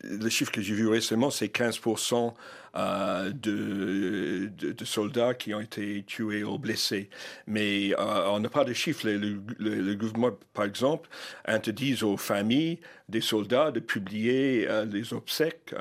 le 0.03 0.29
chiffre 0.31 0.51
que 0.51 0.63
j'ai 0.63 0.73
vu 0.73 0.89
récemment, 0.89 1.29
c'est 1.29 1.55
15% 1.55 2.33
euh, 2.77 3.33
de, 3.35 4.85
soldats 4.85 5.35
qui 5.35 5.53
ont 5.53 5.61
été 5.61 6.05
tués 6.07 6.43
ou 6.43 6.57
blessés. 6.59 7.11
Mais 7.47 7.93
euh, 7.99 8.29
on 8.29 8.41
n'a 8.41 8.49
pas 8.49 8.65
de 8.65 8.73
chiffres. 8.73 9.07
Le, 9.07 9.95
gouvernement, 9.95 10.31
par 10.55 10.65
exemple, 10.65 11.11
interdit 11.45 12.03
aux 12.03 12.17
familles 12.17 12.79
des 13.11 13.21
soldats 13.21 13.71
de 13.73 13.81
publier 13.81 14.67
les 14.91 15.13
obsèques 15.13 15.75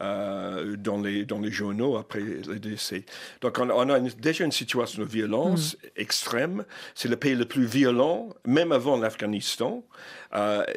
dans, 0.00 1.00
les, 1.02 1.24
dans 1.24 1.40
les 1.40 1.50
journaux 1.50 1.96
après 1.96 2.20
le 2.20 2.58
décès. 2.58 3.04
Donc 3.40 3.58
on, 3.58 3.90
a 3.90 4.00
déjà 4.00 4.44
une 4.44 4.52
situation 4.52 5.02
de 5.02 5.08
violence 5.08 5.74
mm. 5.74 5.88
extrême. 5.96 6.64
C'est 6.94 7.08
le 7.08 7.16
pays 7.16 7.34
le 7.34 7.46
plus 7.46 7.66
violent, 7.66 8.28
même 8.46 8.72
avant 8.72 8.96
l'Afghanistan. 8.96 9.84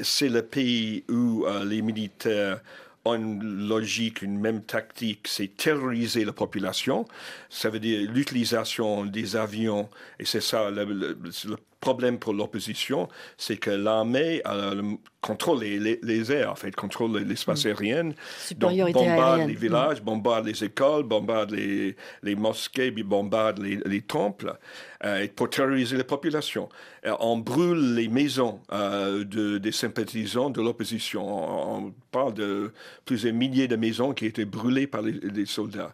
c'est 0.02 0.30
le 0.30 0.42
pays 0.42 1.04
où 1.10 1.46
les 1.66 1.82
militaires 1.82 2.62
une 3.06 3.68
logique, 3.68 4.22
une 4.22 4.40
même 4.40 4.62
tactique, 4.62 5.28
c'est 5.28 5.56
terroriser 5.58 6.26
la 6.26 6.34
population. 6.34 7.06
Ça 7.50 7.70
veut 7.70 7.80
dire 7.80 8.10
l'utilisation 8.12 9.06
des 9.06 9.36
avions, 9.36 9.90
et 10.20 10.26
c'est 10.26 10.42
ça 10.42 10.70
le, 10.70 10.84
le, 10.86 11.58
problème 11.82 12.20
pour 12.20 12.34
l'opposition, 12.34 13.10
c'est 13.38 13.58
que 13.58 13.72
l'armée 13.72 14.42
euh, 14.46 14.82
contrôle 15.20 15.62
les, 15.62 16.00
les, 16.02 16.32
airs, 16.32 16.52
en 16.52 16.56
fait, 16.56 16.76
contrôle 16.76 17.18
l'espace 17.18 17.66
mm. 17.66 17.68
aérien. 17.68 18.10
Donc, 18.56 18.94
bombarde 18.94 19.48
les 19.48 19.56
villages, 19.56 20.02
bombarde 20.02 20.46
les 20.46 20.64
écoles, 20.64 21.04
bombarde 21.04 21.52
les, 21.52 21.96
les 22.24 22.36
mosquées, 22.36 22.92
bombarde 22.92 23.60
les, 23.60 23.80
les 23.86 24.02
temples 24.02 24.58
euh, 25.04 25.28
pour 25.36 25.50
terroriser 25.50 25.98
la 25.98 26.04
population. 26.04 26.70
Euh, 27.06 27.16
on 27.20 27.38
brûle 27.38 27.96
les 27.96 28.08
maisons 28.08 28.60
euh, 28.72 29.24
de, 29.24 29.58
des 29.58 29.72
sympathisants 29.72 30.52
de 30.52 30.62
l'opposition. 30.62 31.26
On, 31.26 31.94
parle 32.12 32.34
de 32.34 32.74
plusieurs 33.06 33.34
milliers 33.34 33.70
de 33.70 33.78
maisons 33.78 34.14
qui 34.14 34.26
étaient 34.26 34.46
brûlées 34.46 34.86
par 34.86 35.02
les, 35.02 35.14
les 35.14 35.46
soldats. 35.46 35.94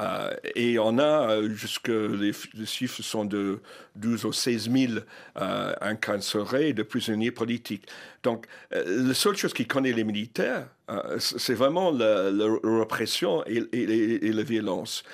Euh, 0.00 0.34
et 0.54 0.78
on 0.78 0.98
a, 0.98 1.30
euh, 1.30 1.54
jusque 1.54 1.88
les, 1.88 2.32
chiffres 2.64 3.02
sont 3.02 3.24
de 3.24 3.60
12 3.96 4.24
ou 4.24 4.32
16 4.32 4.70
000 4.70 4.92
euh, 5.40 5.74
incarcérés 5.80 6.72
de 6.72 6.82
prisonniers 6.82 7.30
politiques. 7.30 7.86
Donc, 8.22 8.46
la 8.70 9.14
seule 9.14 9.36
chose 9.36 9.52
qui 9.52 9.66
connaît 9.66 9.92
les 9.92 10.04
militaires, 10.04 10.66
c'est 11.18 11.54
vraiment 11.54 11.90
la, 11.90 12.30
répression 12.64 13.44
et, 13.46 13.62
et, 13.72 14.26
et 14.26 14.32
la 14.32 14.42
violence. 14.42 15.04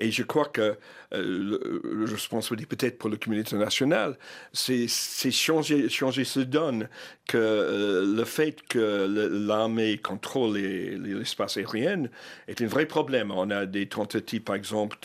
Et 0.00 0.10
je 0.10 0.22
crois 0.22 0.46
que 0.46 0.76
euh, 1.14 1.80
responsabilité 2.04 2.76
peut-être 2.76 2.98
pour 2.98 3.10
la 3.10 3.16
communauté 3.16 3.54
internationale, 3.54 4.16
c'est 4.52 4.88
changer, 5.30 5.88
ce 5.88 6.40
donne 6.40 6.88
que 7.26 7.36
euh, 7.36 8.16
le 8.16 8.24
fait 8.24 8.62
que 8.68 9.06
l'armée 9.46 9.98
contrôle 9.98 10.56
l'espace 10.56 11.56
aérien 11.56 12.04
est 12.48 12.60
un 12.60 12.66
vrai 12.66 12.86
problème. 12.86 13.30
On 13.30 13.50
a 13.50 13.66
des 13.66 13.86
tentatives, 13.86 14.42
par 14.42 14.56
exemple, 14.56 14.96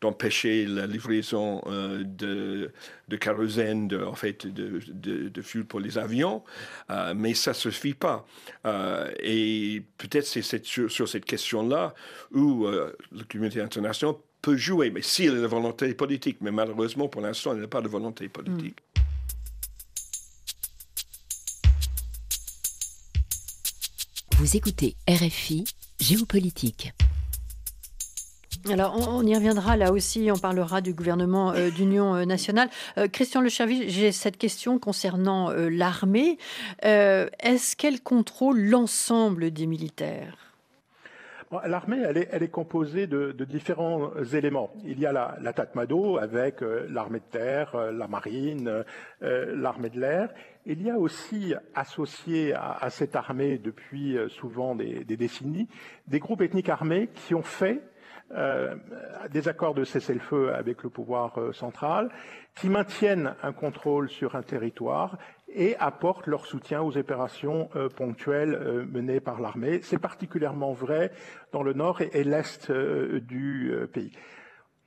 d'empêcher 0.00 0.66
la 0.66 0.86
livraison 0.86 1.62
euh, 1.66 2.02
de, 2.04 2.70
de 3.08 3.16
de, 3.88 4.04
en 4.04 4.14
fait, 4.14 4.46
de, 4.46 5.42
fuel 5.42 5.64
pour 5.64 5.80
les 5.80 5.98
avions, 5.98 6.42
mais 7.14 7.34
ça 7.34 7.52
ne 7.52 7.54
suffit 7.54 7.94
pas. 7.94 8.26
et 9.22 9.82
peut-être 9.98 10.26
c'est 10.26 10.64
sur, 10.64 10.90
sur, 10.90 11.08
cette 11.08 11.24
question-là 11.24 11.94
où 12.32 12.66
la 12.66 13.24
communauté 13.28 13.60
internationale 13.60 14.16
peut 14.42 14.56
jouer, 14.56 14.90
mais 14.90 15.02
s'il 15.02 15.26
y 15.26 15.28
a 15.28 15.32
la 15.32 15.46
volonté 15.46 15.92
politique. 15.94 16.38
Mais 16.40 16.50
malheureusement, 16.50 17.08
pour 17.08 17.20
l'instant, 17.20 17.52
il 17.52 17.58
n'y 17.58 17.64
a 17.64 17.68
pas 17.68 17.80
de 17.80 17.88
volonté 17.88 18.28
politique. 18.28 18.76
Vous 24.38 24.56
écoutez 24.56 24.94
RFI 25.08 25.64
Géopolitique. 26.00 26.92
Alors, 28.70 28.94
on, 29.08 29.26
y 29.26 29.34
reviendra 29.34 29.76
là 29.76 29.92
aussi, 29.92 30.30
on 30.32 30.38
parlera 30.38 30.80
du 30.80 30.92
gouvernement 30.92 31.52
euh, 31.52 31.70
d'union 31.70 32.14
euh, 32.14 32.24
nationale. 32.24 32.68
Euh, 32.98 33.08
Christian 33.08 33.40
Le 33.40 33.48
j'ai 33.48 34.12
cette 34.12 34.36
question 34.36 34.78
concernant 34.78 35.50
l'armée. 35.50 36.38
Est-ce 36.82 37.76
qu'elle 37.76 38.00
contrôle 38.00 38.60
l'ensemble 38.60 39.50
des 39.50 39.66
militaires? 39.66 40.47
L'armée, 41.64 42.02
elle 42.06 42.18
est, 42.18 42.28
elle 42.30 42.42
est, 42.42 42.50
composée 42.50 43.06
de, 43.06 43.32
de, 43.32 43.44
différents 43.46 44.10
éléments. 44.34 44.70
Il 44.84 45.00
y 45.00 45.06
a 45.06 45.12
la, 45.12 45.38
la 45.40 45.54
Tatmado 45.54 46.18
avec 46.18 46.62
euh, 46.62 46.86
l'armée 46.90 47.20
de 47.20 47.24
terre, 47.30 47.74
euh, 47.74 47.90
la 47.90 48.06
marine, 48.06 48.84
euh, 49.22 49.56
l'armée 49.56 49.88
de 49.88 49.98
l'air. 49.98 50.28
Il 50.66 50.82
y 50.82 50.90
a 50.90 50.98
aussi 50.98 51.54
associé 51.74 52.52
à, 52.52 52.72
à 52.78 52.90
cette 52.90 53.16
armée 53.16 53.56
depuis 53.56 54.18
souvent 54.28 54.74
des, 54.74 55.04
des, 55.04 55.16
décennies 55.16 55.68
des 56.06 56.18
groupes 56.18 56.42
ethniques 56.42 56.68
armés 56.68 57.08
qui 57.14 57.34
ont 57.34 57.42
fait 57.42 57.80
euh, 58.32 58.74
des 59.30 59.48
accords 59.48 59.72
de 59.72 59.84
cessez-le-feu 59.84 60.52
avec 60.52 60.82
le 60.82 60.90
pouvoir 60.90 61.38
central, 61.54 62.10
qui 62.54 62.68
maintiennent 62.68 63.34
un 63.42 63.52
contrôle 63.52 64.10
sur 64.10 64.36
un 64.36 64.42
territoire 64.42 65.16
et 65.54 65.76
apportent 65.78 66.26
leur 66.26 66.46
soutien 66.46 66.82
aux 66.82 66.96
opérations 66.96 67.70
euh, 67.74 67.88
ponctuelles 67.88 68.54
euh, 68.54 68.84
menées 68.86 69.20
par 69.20 69.40
l'armée. 69.40 69.80
C'est 69.82 69.98
particulièrement 69.98 70.72
vrai 70.72 71.10
dans 71.52 71.62
le 71.62 71.72
nord 71.72 72.00
et, 72.00 72.24
l'est 72.24 72.70
euh, 72.70 73.20
du 73.20 73.72
pays. 73.92 74.12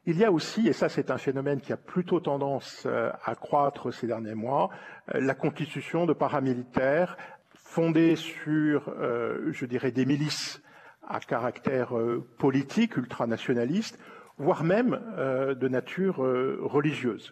Il 0.05 0.17
y 0.17 0.25
a 0.25 0.31
aussi, 0.31 0.67
et 0.67 0.73
ça 0.73 0.89
c'est 0.89 1.11
un 1.11 1.17
phénomène 1.17 1.61
qui 1.61 1.73
a 1.73 1.77
plutôt 1.77 2.19
tendance 2.19 2.87
à 2.87 3.35
croître 3.35 3.93
ces 3.93 4.07
derniers 4.07 4.33
mois, 4.33 4.71
la 5.13 5.35
constitution 5.35 6.07
de 6.07 6.13
paramilitaires 6.13 7.17
fondés 7.53 8.15
sur, 8.15 8.91
je 8.97 9.65
dirais, 9.67 9.91
des 9.91 10.07
milices 10.07 10.59
à 11.07 11.19
caractère 11.19 11.93
politique, 12.39 12.97
ultranationaliste, 12.97 13.99
voire 14.39 14.63
même 14.63 14.99
de 15.17 15.67
nature 15.67 16.15
religieuse. 16.15 17.31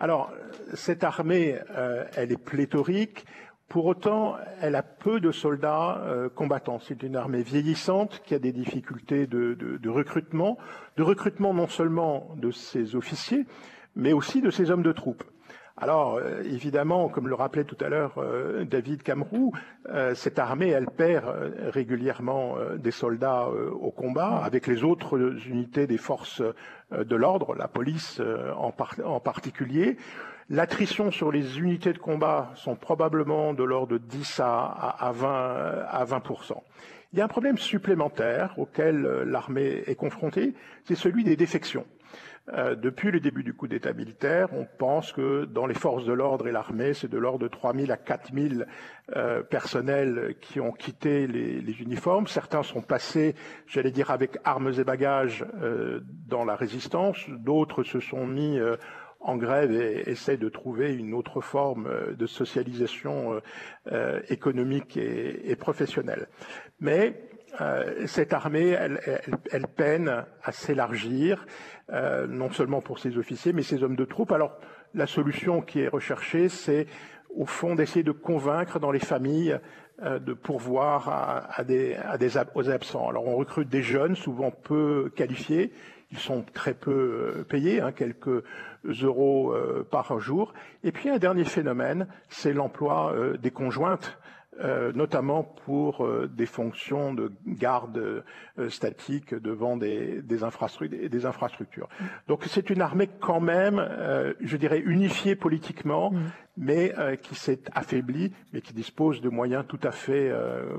Alors, 0.00 0.32
cette 0.74 1.04
armée, 1.04 1.58
euh, 1.70 2.04
elle 2.16 2.32
est 2.32 2.42
pléthorique. 2.42 3.24
Pour 3.68 3.86
autant, 3.86 4.36
elle 4.60 4.74
a 4.74 4.82
peu 4.82 5.20
de 5.20 5.32
soldats 5.32 6.02
euh, 6.04 6.28
combattants. 6.28 6.78
C'est 6.78 7.02
une 7.02 7.16
armée 7.16 7.42
vieillissante 7.42 8.22
qui 8.24 8.34
a 8.34 8.38
des 8.38 8.52
difficultés 8.52 9.26
de, 9.26 9.54
de, 9.54 9.88
recrutement, 9.88 10.58
de 10.96 11.02
recrutement 11.02 11.54
non 11.54 11.68
seulement 11.68 12.34
de 12.36 12.50
ses 12.50 12.94
officiers, 12.94 13.46
mais 13.96 14.12
aussi 14.12 14.42
de 14.42 14.50
ses 14.50 14.70
hommes 14.70 14.82
de 14.82 14.92
troupes. 14.92 15.24
Alors, 15.76 16.18
euh, 16.18 16.42
évidemment, 16.44 17.08
comme 17.08 17.26
le 17.26 17.34
rappelait 17.34 17.64
tout 17.64 17.76
à 17.80 17.88
l'heure 17.88 18.14
euh, 18.18 18.64
David 18.64 19.02
Camroux, 19.02 19.52
euh, 19.88 20.14
cette 20.14 20.38
armée, 20.38 20.68
elle 20.68 20.86
perd 20.86 21.24
régulièrement 21.72 22.56
des 22.76 22.92
soldats 22.92 23.48
au 23.48 23.90
combat 23.90 24.40
avec 24.44 24.68
les 24.68 24.84
autres 24.84 25.18
unités 25.48 25.86
des 25.86 25.98
forces 25.98 26.42
de 26.92 27.16
l'ordre, 27.16 27.56
la 27.56 27.66
police 27.66 28.20
en, 28.56 28.72
en, 29.04 29.20
particulier. 29.20 29.96
L'attrition 30.48 31.10
sur 31.10 31.32
les 31.32 31.58
unités 31.58 31.92
de 31.92 31.98
combat 31.98 32.52
sont 32.54 32.76
probablement 32.76 33.52
de 33.54 33.64
l'ordre 33.64 33.94
de 33.94 33.98
10 33.98 34.40
à, 34.40 34.64
à, 34.98 35.12
20, 35.12 35.86
à 35.88 36.04
20 36.04 36.22
Il 37.12 37.18
y 37.18 37.22
a 37.22 37.24
un 37.24 37.28
problème 37.28 37.58
supplémentaire 37.58 38.54
auquel 38.58 39.02
l'armée 39.26 39.82
est 39.86 39.96
confrontée, 39.96 40.54
c'est 40.84 40.94
celui 40.94 41.24
des 41.24 41.36
défections. 41.36 41.86
Euh, 42.52 42.74
depuis 42.74 43.10
le 43.10 43.20
début 43.20 43.42
du 43.42 43.54
coup 43.54 43.68
d'État 43.68 43.94
militaire, 43.94 44.48
on 44.52 44.66
pense 44.78 45.12
que 45.12 45.46
dans 45.46 45.66
les 45.66 45.74
forces 45.74 46.04
de 46.04 46.12
l'ordre 46.12 46.46
et 46.46 46.52
l'armée, 46.52 46.92
c'est 46.92 47.08
de 47.08 47.16
l'ordre 47.16 47.38
de 47.38 47.48
3 47.48 47.74
000 47.74 47.90
à 47.90 47.96
4 47.96 48.34
000 48.34 48.64
euh, 49.16 49.42
personnels 49.42 50.36
qui 50.42 50.60
ont 50.60 50.72
quitté 50.72 51.26
les, 51.26 51.62
les, 51.62 51.80
uniformes. 51.80 52.26
Certains 52.26 52.62
sont 52.62 52.82
passés, 52.82 53.34
j'allais 53.66 53.90
dire, 53.90 54.10
avec 54.10 54.36
armes 54.44 54.72
et 54.78 54.84
bagages 54.84 55.46
euh, 55.62 56.00
dans 56.28 56.44
la 56.44 56.54
résistance. 56.54 57.18
D'autres 57.28 57.82
se 57.82 58.00
sont 58.00 58.26
mis 58.26 58.58
euh, 58.58 58.76
en 59.20 59.38
grève 59.38 59.72
et 59.72 60.10
essaient 60.10 60.36
de 60.36 60.50
trouver 60.50 60.92
une 60.92 61.14
autre 61.14 61.40
forme 61.40 61.86
euh, 61.86 62.12
de 62.12 62.26
socialisation 62.26 63.40
économique 64.28 64.98
et, 64.98 65.50
et 65.50 65.56
professionnelle. 65.56 66.28
Mais 66.78 67.30
euh, 67.60 68.06
cette 68.06 68.32
armée, 68.32 68.70
elle, 68.70 69.66
peine 69.76 70.24
à 70.42 70.52
s'élargir, 70.52 71.46
euh, 71.92 72.26
non 72.26 72.50
seulement 72.50 72.80
pour 72.80 72.98
ses 72.98 73.16
officiers, 73.16 73.52
mais 73.52 73.62
ses 73.62 73.82
hommes 73.82 73.96
de 73.96 74.04
troupes. 74.04 74.32
Alors, 74.32 74.58
la 74.94 75.06
solution 75.06 75.60
qui 75.60 75.80
est 75.80 75.88
recherchée, 75.88 76.48
c'est 76.48 76.86
au 77.34 77.46
fond 77.46 77.74
d'essayer 77.74 78.02
de 78.02 78.12
convaincre 78.12 78.78
dans 78.78 78.90
les 78.90 79.00
familles 79.00 79.58
euh, 80.02 80.18
de 80.18 80.32
pourvoir 80.32 81.08
à, 81.08 81.64
des, 81.64 81.96
aux 82.54 82.70
absents. 82.70 83.08
Alors, 83.08 83.26
on 83.26 83.36
recrute 83.36 83.68
des 83.68 83.82
jeunes, 83.82 84.16
souvent 84.16 84.50
peu 84.50 85.12
qualifiés, 85.14 85.72
ils 86.10 86.18
sont 86.18 86.44
très 86.54 86.74
peu 86.74 87.44
payés, 87.48 87.80
hein, 87.80 87.90
quelques 87.90 88.44
euros 88.84 89.52
par 89.90 90.20
jour. 90.20 90.52
Et 90.84 90.92
puis 90.92 91.08
un 91.08 91.18
dernier 91.18 91.44
phénomène, 91.44 92.06
c'est 92.28 92.52
l'emploi 92.52 93.12
des 93.42 93.50
conjointes 93.50 94.16
euh, 94.60 94.92
notamment 94.92 95.42
pour 95.42 96.04
euh, 96.04 96.30
des 96.32 96.46
fonctions 96.46 97.12
de 97.12 97.32
garde 97.44 97.96
euh, 97.96 98.70
statique 98.70 99.34
devant 99.34 99.76
des, 99.76 100.22
des, 100.22 100.44
infrastructures. 100.44 101.88
Donc 102.28 102.44
c'est 102.46 102.70
une 102.70 102.80
armée 102.80 103.08
quand 103.20 103.40
même, 103.40 103.84
je 104.40 104.56
dirais, 104.56 104.78
unifiée 104.78 105.34
politiquement, 105.34 106.12
mm. 106.12 106.20
mais 106.56 106.94
qui 107.22 107.34
s'est 107.34 107.62
affaiblie, 107.74 108.32
mais 108.52 108.60
qui 108.60 108.72
dispose 108.74 109.20
de 109.20 109.28
moyens 109.28 109.64
tout 109.66 109.80
à 109.82 109.90
fait 109.90 110.32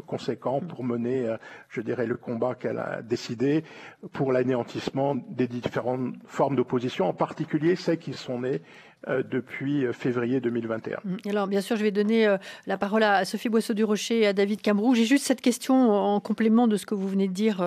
conséquents 0.06 0.62
pour 0.62 0.84
mener, 0.84 1.36
je 1.70 1.82
dirais, 1.82 2.06
le 2.06 2.16
combat 2.16 2.56
qu'elle 2.56 2.78
a 2.78 3.02
décidé 3.02 3.64
pour 4.14 4.32
l'anéantissement 4.32 5.16
des 5.16 5.48
différentes 5.48 6.16
formes 6.26 6.56
d'opposition, 6.56 7.08
en 7.08 7.14
particulier 7.14 7.76
celles 7.76 7.98
qui 7.98 8.14
sont 8.14 8.40
nées 8.40 8.62
euh, 8.62 8.62
depuis 9.08 9.86
euh, 9.86 9.94
février 9.94 10.40
2021. 10.40 10.98
Mm. 11.04 11.18
Alors, 11.30 11.48
bien 11.48 11.62
sûr, 11.62 11.76
je 11.76 11.84
vais 11.84 11.92
donner 11.92 12.28
euh, 12.28 12.38
la 12.68 12.78
parole 12.78 13.04
à 13.04 13.26
Sophie 13.26 13.50
Boisseau-du-Rocher 13.50 14.22
et 14.22 14.28
à 14.28 14.34
David 14.34 14.62
Cambrou. 14.62 14.96
J'ai 14.96 15.06
juste 15.06 15.26
cette 15.26 15.42
question 15.42 15.92
en 15.92 16.20
complément 16.20 16.68
de 16.68 16.78
ce 16.78 16.86
que 16.86 16.96
vous 16.96 17.08
venez 17.08 17.28
de 17.28 17.34
dire, 17.34 17.64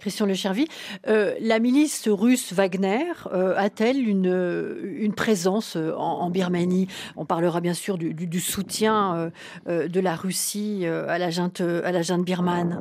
Christian 0.00 0.26
Lechervy. 0.26 0.66
la 1.06 1.58
milice 1.58 2.08
russe 2.08 2.52
Wagner 2.52 3.04
a-t-elle 3.32 4.08
une, 4.08 5.12
présence 5.14 5.76
en, 5.76 6.30
Birmanie? 6.30 6.88
On 7.16 7.24
parlera 7.24 7.60
bien 7.60 7.74
sûr 7.74 7.98
du, 7.98 8.40
soutien 8.40 9.30
de 9.66 10.00
la 10.00 10.14
Russie 10.14 10.86
à 10.86 11.18
la 11.18 11.30
à 11.30 11.92
la 11.92 12.02
junte 12.02 12.24
birmane. 12.24 12.78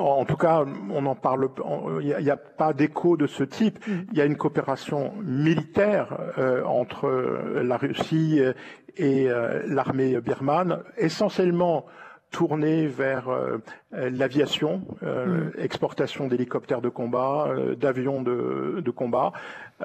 En 0.00 0.24
tout 0.24 0.36
cas, 0.36 0.64
on 0.90 1.06
en 1.06 1.14
parle. 1.14 1.48
Il 2.00 2.16
n'y 2.22 2.30
a, 2.30 2.36
pas 2.36 2.72
d'écho 2.72 3.16
de 3.16 3.26
ce 3.26 3.44
type. 3.44 3.78
Il 4.12 4.18
y 4.18 4.20
a 4.20 4.24
une 4.24 4.36
coopération 4.36 5.12
militaire 5.22 6.16
euh, 6.38 6.64
entre 6.64 7.08
la 7.62 7.76
Russie 7.76 8.40
et 8.96 9.30
euh, 9.30 9.62
l'armée 9.66 10.20
birmane, 10.20 10.82
essentiellement 10.96 11.86
tournée 12.30 12.86
vers 12.86 13.28
euh, 13.28 13.58
l'aviation, 13.92 14.82
mm. 15.02 15.58
exportation 15.58 16.28
d'hélicoptères 16.28 16.80
de 16.80 16.88
combat, 16.88 17.52
d'avions 17.78 18.22
de, 18.22 18.80
de, 18.84 18.90
combat. 18.90 19.32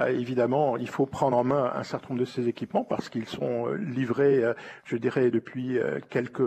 évidemment, 0.07 0.77
il 0.77 0.87
faut 0.87 1.05
prendre 1.05 1.37
en 1.37 1.43
main 1.43 1.71
un 1.75 1.83
certain 1.83 2.09
nombre 2.09 2.21
de 2.21 2.25
ces 2.29 2.47
équipements 2.47 2.83
parce 2.83 3.09
qu'ils 3.09 3.27
sont 3.27 3.67
livrés, 3.73 4.43
je 4.83 4.97
dirais, 4.97 5.31
depuis 5.31 5.79
quelques 6.09 6.43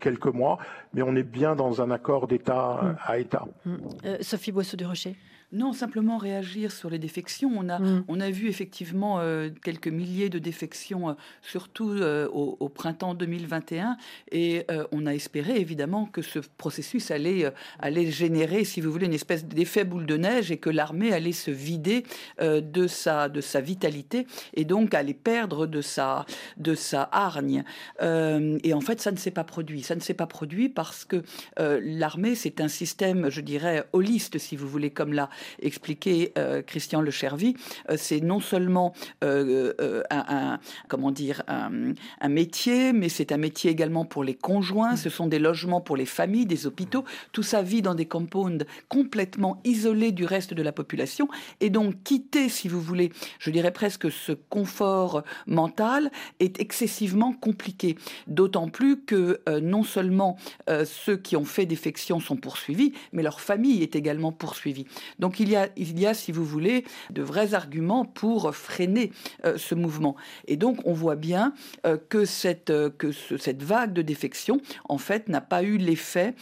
quelques 0.00 0.26
mois. 0.26 0.58
Mais 0.92 1.02
on 1.02 1.14
est 1.14 1.22
bien 1.22 1.54
dans 1.54 1.82
un 1.82 1.90
accord 1.90 2.26
d'État 2.26 2.80
mm. 2.82 2.96
à 3.06 3.18
État. 3.18 3.44
Mm. 3.64 3.76
Sophie 4.20 4.52
Boisseau 4.52 4.76
du 4.76 4.86
Rocher. 4.86 5.16
Non, 5.50 5.72
simplement 5.72 6.18
réagir 6.18 6.70
sur 6.72 6.90
les 6.90 6.98
défections. 6.98 7.50
On 7.56 7.70
a, 7.70 7.78
mm. 7.78 8.04
on 8.06 8.20
a 8.20 8.30
vu 8.30 8.48
effectivement 8.48 9.20
euh, 9.20 9.48
quelques 9.64 9.88
milliers 9.88 10.28
de 10.28 10.38
défections, 10.38 11.08
euh, 11.08 11.12
surtout 11.40 11.88
euh, 11.88 12.28
au, 12.28 12.68
printemps 12.68 13.14
2021, 13.14 13.96
et 14.30 14.66
on 14.92 15.06
a 15.06 15.14
espéré 15.14 15.58
évidemment 15.58 16.04
que 16.04 16.20
ce 16.20 16.38
processus 16.58 17.10
allait, 17.10 17.50
allait 17.78 18.10
générer, 18.10 18.64
si 18.64 18.80
vous 18.82 18.92
voulez, 18.92 19.06
une 19.06 19.14
espèce 19.14 19.46
d'effet 19.46 19.84
boule 19.84 20.04
de 20.04 20.16
neige 20.18 20.52
et 20.52 20.58
que 20.58 20.68
l'armée 20.68 21.12
allait 21.12 21.32
se 21.32 21.50
vider 21.50 22.04
de, 22.40 22.86
sa, 22.86 23.28
de 23.28 23.40
sa 23.40 23.60
vitalité 23.60 24.26
et 24.54 24.64
donc 24.64 24.94
allait 24.94 25.14
perdre 25.14 25.66
de 25.66 25.80
sa, 25.80 26.26
de 26.58 26.74
sa 26.74 27.08
hargne. 27.10 27.64
et 28.00 28.74
en 28.74 28.80
fait, 28.80 29.00
ça 29.00 29.10
ne 29.10 29.16
s'est 29.16 29.30
pas 29.30 29.44
produit. 29.44 29.82
Ça 29.82 29.94
ne 29.94 30.00
s'est 30.00 30.14
pas 30.14 30.26
produit 30.26 30.68
parce 30.68 31.04
que 31.04 31.22
l'armée, 31.56 32.34
c'est 32.34 32.60
un 32.60 32.68
système, 32.68 33.30
je 33.30 33.40
dirais, 33.40 33.84
holiste, 33.92 34.38
si 34.38 34.54
vous 34.54 34.68
voulez, 34.68 34.90
comme 34.90 35.14
là 35.14 35.30
expliqué 35.60 36.32
euh, 36.38 36.62
Christian 36.62 37.00
Le 37.00 37.10
Chervy, 37.10 37.54
euh, 37.90 37.96
c'est 37.96 38.20
non 38.20 38.40
seulement 38.40 38.92
euh, 39.24 40.02
un, 40.10 40.58
comment 40.88 41.10
dire 41.10 41.42
un, 41.48 42.28
métier, 42.28 42.92
mais 42.92 43.08
c'est 43.08 43.32
un 43.32 43.36
métier 43.36 43.70
également 43.70 44.04
pour 44.04 44.24
les 44.24 44.34
conjoints. 44.34 44.96
Ce 44.96 45.10
sont 45.10 45.26
des 45.26 45.38
logements 45.38 45.80
pour 45.80 45.96
les 45.96 46.06
familles, 46.06 46.46
des 46.46 46.66
hôpitaux. 46.66 47.04
Tout 47.32 47.42
ça 47.42 47.62
vit 47.62 47.82
dans 47.82 47.94
des 47.94 48.06
compounds 48.06 48.66
complètement 48.88 49.60
isolés 49.64 50.12
du 50.12 50.24
reste 50.24 50.54
de 50.54 50.62
la 50.62 50.72
population, 50.72 51.28
et 51.60 51.70
donc 51.70 52.02
quitter, 52.04 52.48
si 52.48 52.68
vous 52.68 52.80
voulez, 52.80 53.12
je 53.38 53.50
dirais 53.50 53.72
presque 53.72 54.10
ce 54.10 54.32
confort 54.32 55.22
mental 55.46 56.10
est 56.40 56.60
excessivement 56.60 57.32
compliqué. 57.32 57.96
D'autant 58.26 58.68
plus 58.68 59.00
que 59.00 59.40
non 59.60 59.82
seulement 59.82 60.36
ceux 60.84 61.16
qui 61.16 61.36
ont 61.36 61.44
fait 61.44 61.66
défection 61.66 62.20
sont 62.20 62.36
poursuivis, 62.36 62.92
mais 63.12 63.22
leur 63.22 63.40
famille 63.40 63.82
est 63.82 63.96
également 63.96 64.32
poursuivie. 64.32 64.86
Donc 65.18 65.27
donc 65.28 65.40
il 65.40 65.50
y 65.50 65.56
a, 65.56 65.68
il 65.76 66.00
y 66.00 66.06
a, 66.06 66.14
si 66.14 66.32
vous 66.32 66.42
voulez, 66.42 66.86
de 67.10 67.20
vrais 67.20 67.52
arguments 67.52 68.06
pour 68.06 68.54
freiner 68.54 69.12
euh, 69.44 69.58
ce 69.58 69.74
mouvement. 69.74 70.16
Et 70.46 70.56
donc 70.56 70.78
on 70.86 70.94
voit 70.94 71.16
bien 71.16 71.52
euh, 71.84 71.98
que, 72.08 72.24
cette, 72.24 72.70
euh, 72.70 72.88
que 72.88 73.12
cette 73.12 73.62
vague 73.62 73.92
de 73.92 74.00
défection, 74.00 74.58
en 74.88 74.96
fait, 74.96 75.28
n'a 75.28 75.42
pas 75.42 75.62
eu 75.62 75.76
l'effet 75.76 76.34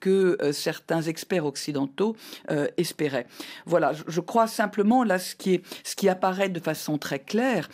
que 0.00 0.38
certains 0.52 1.02
experts 1.02 1.44
occidentaux 1.44 2.16
espéraient. 2.76 3.26
Voilà, 3.66 3.92
je, 3.92 4.20
crois 4.20 4.46
simplement, 4.46 5.04
là, 5.04 5.18
ce 5.18 5.34
qui, 5.34 5.54
est, 5.54 5.62
ce 5.84 5.94
qui 5.94 6.08
apparaît 6.08 6.48
de 6.48 6.60
façon 6.60 6.98
très 6.98 7.18
claire, 7.18 7.68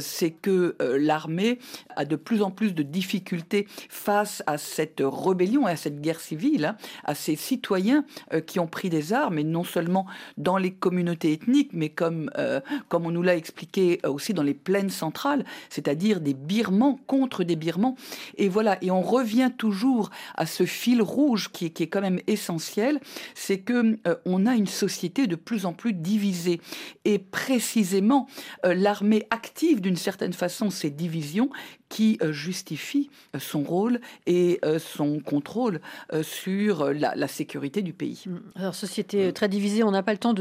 c'est 0.00 0.30
que 0.30 0.76
l'armée 0.80 1.58
a 1.96 2.04
de 2.04 2.16
plus 2.16 2.42
en 2.42 2.50
plus 2.50 2.74
de 2.74 2.82
difficultés 2.82 3.66
face 3.88 4.42
à 4.46 4.58
cette 4.58 5.02
rébellion 5.02 5.66
et 5.68 5.72
à 5.72 5.76
cette 5.76 6.00
guerre 6.00 6.20
civile, 6.20 6.66
hein, 6.66 6.76
à 7.04 7.14
ces 7.14 7.36
citoyens 7.36 8.04
qui 8.46 8.58
ont 8.60 8.66
pris 8.66 8.90
des 8.90 9.12
armes, 9.12 9.38
et 9.38 9.44
non 9.44 9.64
seulement 9.64 9.95
dans 10.36 10.58
les 10.58 10.72
communautés 10.72 11.32
ethniques, 11.32 11.70
mais 11.72 11.88
comme, 11.88 12.30
euh, 12.36 12.60
comme 12.88 13.06
on 13.06 13.10
nous 13.10 13.22
l'a 13.22 13.36
expliqué 13.36 14.00
euh, 14.04 14.10
aussi 14.10 14.34
dans 14.34 14.42
les 14.42 14.54
plaines 14.54 14.90
centrales, 14.90 15.44
c'est-à-dire 15.70 16.20
des 16.20 16.34
Birmans 16.34 16.98
contre 17.06 17.44
des 17.44 17.56
Birmans. 17.56 17.96
Et 18.36 18.48
voilà, 18.48 18.76
et 18.82 18.90
on 18.90 19.00
revient 19.00 19.50
toujours 19.56 20.10
à 20.34 20.46
ce 20.46 20.66
fil 20.66 21.00
rouge 21.00 21.50
qui, 21.52 21.70
qui 21.70 21.84
est 21.84 21.88
quand 21.88 22.00
même 22.00 22.20
essentiel, 22.26 23.00
c'est 23.34 23.60
que 23.60 23.98
euh, 24.06 24.16
on 24.26 24.46
a 24.46 24.54
une 24.54 24.66
société 24.66 25.26
de 25.26 25.36
plus 25.36 25.64
en 25.64 25.72
plus 25.72 25.92
divisée. 25.92 26.60
Et 27.04 27.18
précisément, 27.18 28.26
l'armée 28.64 29.26
active 29.30 29.80
d'une 29.80 29.96
certaine 29.96 30.32
façon 30.32 30.70
ces 30.70 30.90
divisions 30.90 31.50
qui 31.88 32.18
euh, 32.22 32.32
justifie 32.32 33.10
euh, 33.34 33.38
son 33.38 33.62
rôle 33.62 34.00
et 34.26 34.58
euh, 34.64 34.78
son 34.78 35.20
contrôle 35.20 35.80
sur 36.22 36.92
la, 36.92 37.28
sécurité 37.28 37.82
du 37.82 37.92
pays. 37.92 38.24
Mm. 38.26 38.36
Alors, 38.56 38.74
société 38.74 39.32
très 39.32 39.48
divisée, 39.48 39.82
on 39.82 39.90
n'a 39.90 40.02
pas 40.02 40.12
le 40.12 40.18
temps 40.18 40.34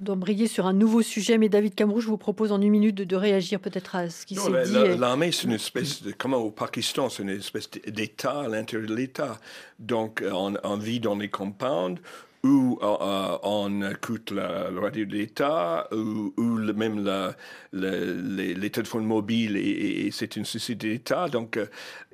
d'embrayer 0.00 0.44
de, 0.44 0.50
sur 0.50 0.66
un 0.66 0.72
nouveau 0.72 1.02
sujet, 1.02 1.38
mais 1.38 1.48
David 1.48 1.74
Camrou, 1.74 2.00
je 2.00 2.08
vous 2.08 2.16
propose 2.16 2.52
en 2.52 2.60
une 2.60 2.70
minute 2.70 2.94
de, 2.94 3.16
réagir 3.16 3.58
peut-être 3.60 3.96
à 3.96 4.10
ce 4.10 4.24
qui 4.24 4.36
s'est 4.36 4.64
dit. 4.64 4.98
L'armée, 4.98 5.32
c'est 5.32 5.44
une 5.44 5.52
espèce, 5.52 6.02
de, 6.02 6.12
comment 6.12 6.38
au 6.38 6.50
Pakistan, 6.50 7.08
c'est 7.08 7.22
une 7.22 7.30
espèce 7.30 7.68
d'État 7.70 8.42
à 8.42 8.48
l'intérieur 8.48 8.88
de 8.88 8.94
l'État. 8.94 9.38
Donc, 9.78 10.22
on, 10.24 10.54
on, 10.62 10.76
vit 10.76 11.00
dans 11.00 11.16
les 11.16 11.28
compounds 11.28 12.00
où 12.44 12.78
euh, 12.82 13.38
on 13.42 13.90
écoute 13.90 14.30
la, 14.30 14.70
radio 14.80 15.04
de 15.04 15.12
l'État, 15.12 15.88
ou, 15.92 16.32
même 16.74 17.04
la, 17.04 17.34
les, 17.72 18.70
téléphones 18.70 19.04
mobiles, 19.04 19.56
et, 19.56 20.10
c'est 20.12 20.36
une 20.36 20.44
société 20.44 20.90
d'État. 20.90 21.28
Donc, 21.28 21.56
euh, 21.56 21.66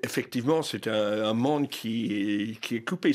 effectivement, 0.03 0.63
c'est 0.63 0.89
un, 0.89 1.35
monde 1.35 1.69
qui, 1.69 2.59
est 2.71 2.85
coupé. 2.85 3.13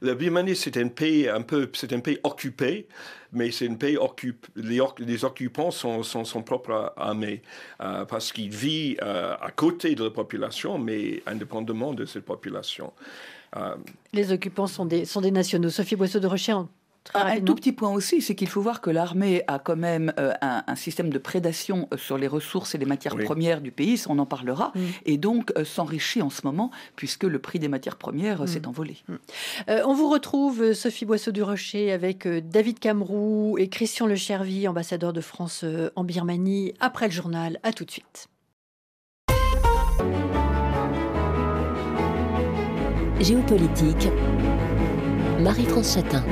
La 0.00 0.14
Birmanie, 0.14 0.56
c'est 0.56 0.76
un 0.78 0.88
pays 0.88 1.28
un 1.28 1.42
pays 1.42 2.18
occupé, 2.22 2.86
mais 3.32 3.50
c'est 3.50 3.68
un 3.68 3.74
pays 3.74 3.98
occupé. 3.98 4.48
Les, 4.56 5.24
occupants 5.24 5.70
sont, 5.70 6.02
son 6.02 6.42
propre 6.42 6.94
armée, 6.96 7.42
euh, 7.82 8.06
parce 8.06 8.32
qu'ils 8.32 8.50
vivent 8.50 9.00
à 9.02 9.50
côté 9.54 9.94
de 9.94 10.04
la 10.04 10.10
population, 10.10 10.78
mais 10.78 11.22
indépendamment 11.26 11.92
de 11.92 12.06
cette 12.06 12.24
population. 12.24 12.92
Euh, 13.56 13.74
les 14.12 14.32
occupants 14.32 14.66
sont 14.66 14.84
des, 14.84 15.04
sont 15.04 15.20
des 15.20 15.30
nationaux. 15.30 15.70
Sophie 15.70 15.96
Boisseau 15.96 16.20
de 16.20 16.26
Rocher, 16.26 16.56
un 17.14 17.40
tout 17.40 17.54
petit 17.54 17.70
point 17.70 17.90
aussi, 17.90 18.20
c'est 18.20 18.34
qu'il 18.34 18.48
faut 18.48 18.60
voir 18.60 18.80
que 18.80 18.90
l'armée 18.90 19.44
a 19.46 19.60
quand 19.60 19.76
même 19.76 20.12
euh, 20.18 20.32
un, 20.40 20.74
système 20.74 21.08
de 21.08 21.18
prédation 21.18 21.88
euh, 21.92 21.96
sur 21.96 22.18
les 22.18 22.26
ressources 22.26 22.74
et 22.74 22.78
les 22.78 22.84
matières 22.84 23.16
premières 23.16 23.60
du 23.60 23.70
pays, 23.70 24.02
on 24.08 24.18
en 24.18 24.26
parlera, 24.26 24.72
mm. 24.74 24.80
et 25.04 25.16
donc 25.16 25.52
s'enrichit 25.64 26.20
en 26.20 26.30
ce 26.30 26.40
moment, 26.44 26.72
puisque 26.96 27.22
le 27.22 27.38
prix 27.38 27.60
des 27.60 27.68
matières 27.68 27.94
premières 27.94 28.42
mm. 28.42 28.46
s'est 28.48 28.66
envolé. 28.66 28.96
Mm. 29.06 29.14
on 29.84 29.94
vous 29.94 30.10
retrouve, 30.10 30.72
Sophie 30.72 31.04
Boisseau 31.04 31.30
du 31.30 31.44
Rocher, 31.44 31.92
avec 31.92 32.26
David 32.26 32.80
Camrou 32.80 33.56
et 33.56 33.68
Christian 33.68 34.06
Le 34.06 34.16
Chervy, 34.16 34.66
ambassadeur 34.66 35.12
de 35.12 35.20
France 35.20 35.64
en 35.94 36.02
Birmanie, 36.02 36.74
après 36.80 37.06
le 37.06 37.12
journal. 37.12 37.60
À 37.62 37.72
tout 37.72 37.84
de 37.84 37.90
suite. 37.92 38.28
Géopolitique, 43.20 44.08
Marie-France 45.42 45.94
Chatin. 45.94 46.22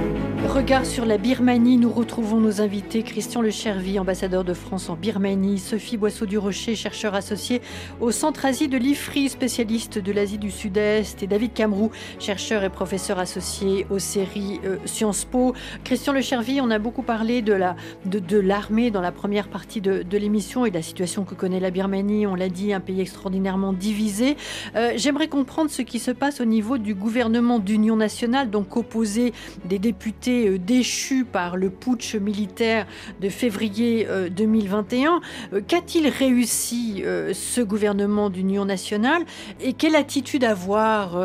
Regard 0.48 0.86
sur 0.86 1.04
la 1.04 1.18
Birmanie, 1.18 1.78
nous 1.78 1.90
retrouvons 1.90 2.38
nos 2.38 2.60
invités 2.60 3.02
Christian 3.02 3.40
Le 3.40 3.50
Chervy, 3.50 3.98
ambassadeur 3.98 4.44
de 4.44 4.54
France 4.54 4.88
en 4.88 4.94
Birmanie, 4.94 5.58
Sophie 5.58 5.96
Boisseau-du-Rocher, 5.96 6.76
chercheur 6.76 7.14
associé 7.14 7.60
au 8.00 8.10
Centre 8.10 8.44
Asie 8.44 8.68
de 8.68 8.76
l'IFRI, 8.76 9.28
spécialiste 9.28 9.98
de 9.98 10.12
l'Asie 10.12 10.38
du 10.38 10.50
Sud-Est, 10.50 11.22
et 11.22 11.26
David 11.26 11.54
Camrou, 11.54 11.90
chercheur 12.18 12.62
et 12.62 12.70
professeur 12.70 13.18
associé 13.18 13.86
aux 13.90 13.98
séries 13.98 14.60
euh, 14.64 14.76
Sciences 14.84 15.24
Po. 15.24 15.54
Christian 15.82 16.12
Le 16.12 16.20
Chervy, 16.20 16.60
on 16.60 16.70
a 16.70 16.78
beaucoup 16.78 17.02
parlé 17.02 17.42
de 17.42 17.52
la 17.52 17.74
de, 18.04 18.38
l'armée 18.38 18.90
dans 18.90 19.00
la 19.00 19.12
première 19.12 19.48
partie 19.48 19.80
de, 19.80 20.04
l'émission 20.16 20.66
et 20.66 20.70
de 20.70 20.76
la 20.76 20.82
situation 20.82 21.24
que 21.24 21.34
connaît 21.34 21.60
la 21.60 21.70
Birmanie. 21.70 22.26
On 22.26 22.34
l'a 22.34 22.48
dit, 22.48 22.72
un 22.72 22.80
pays 22.80 23.00
extraordinairement 23.00 23.72
divisé. 23.72 24.36
Euh, 24.76 24.92
j'aimerais 24.96 25.28
comprendre 25.28 25.70
ce 25.70 25.82
qui 25.82 25.98
se 25.98 26.10
passe 26.10 26.40
au 26.40 26.44
niveau 26.44 26.78
du 26.78 26.94
gouvernement 26.94 27.58
d'union 27.58 27.96
nationale, 27.96 28.50
donc 28.50 28.76
opposé 28.76 29.32
des 29.64 29.78
députés 29.78 30.33
euh, 30.34 30.58
déchu 30.58 31.24
par 31.24 31.56
le 31.56 31.70
putsch 31.70 32.14
militaire 32.16 32.86
de 33.20 33.28
février 33.28 34.06
2021. 34.30 35.10
Euh, 35.52 35.56
euh, 35.56 35.60
qu'a-t-il 35.66 36.08
réussi 36.08 37.02
ce 37.32 37.60
gouvernement 37.60 38.30
d'union 38.30 38.64
nationale 38.64 39.22
et 39.60 39.72
quelle 39.72 39.96
attitude 39.96 40.44
avoir 40.44 41.18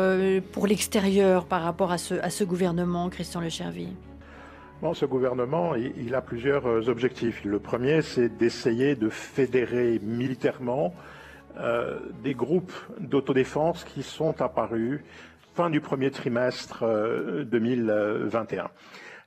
pour 0.52 0.66
l'extérieur 0.66 1.46
par 1.46 1.62
rapport 1.62 1.92
à 1.92 1.98
ce, 1.98 2.44
gouvernement, 2.44 3.08
Christian 3.08 3.40
Lechervy 3.40 3.88
Bon, 4.82 4.94
ce 4.94 5.04
gouvernement, 5.04 5.74
il, 5.74 6.14
a 6.14 6.20
plusieurs 6.20 6.88
objectifs. 6.88 7.44
Le 7.44 7.58
premier, 7.58 8.02
c'est 8.02 8.36
d'essayer 8.36 8.94
de 8.94 9.08
fédérer 9.08 10.00
militairement 10.02 10.94
des 12.22 12.34
groupes 12.34 12.72
d'autodéfense 12.98 13.84
qui 13.84 14.02
sont 14.02 14.40
apparus 14.40 15.00
fin 15.54 15.70
du 15.70 15.80
premier 15.80 16.10
trimestre 16.10 16.84
2021. 17.44 18.70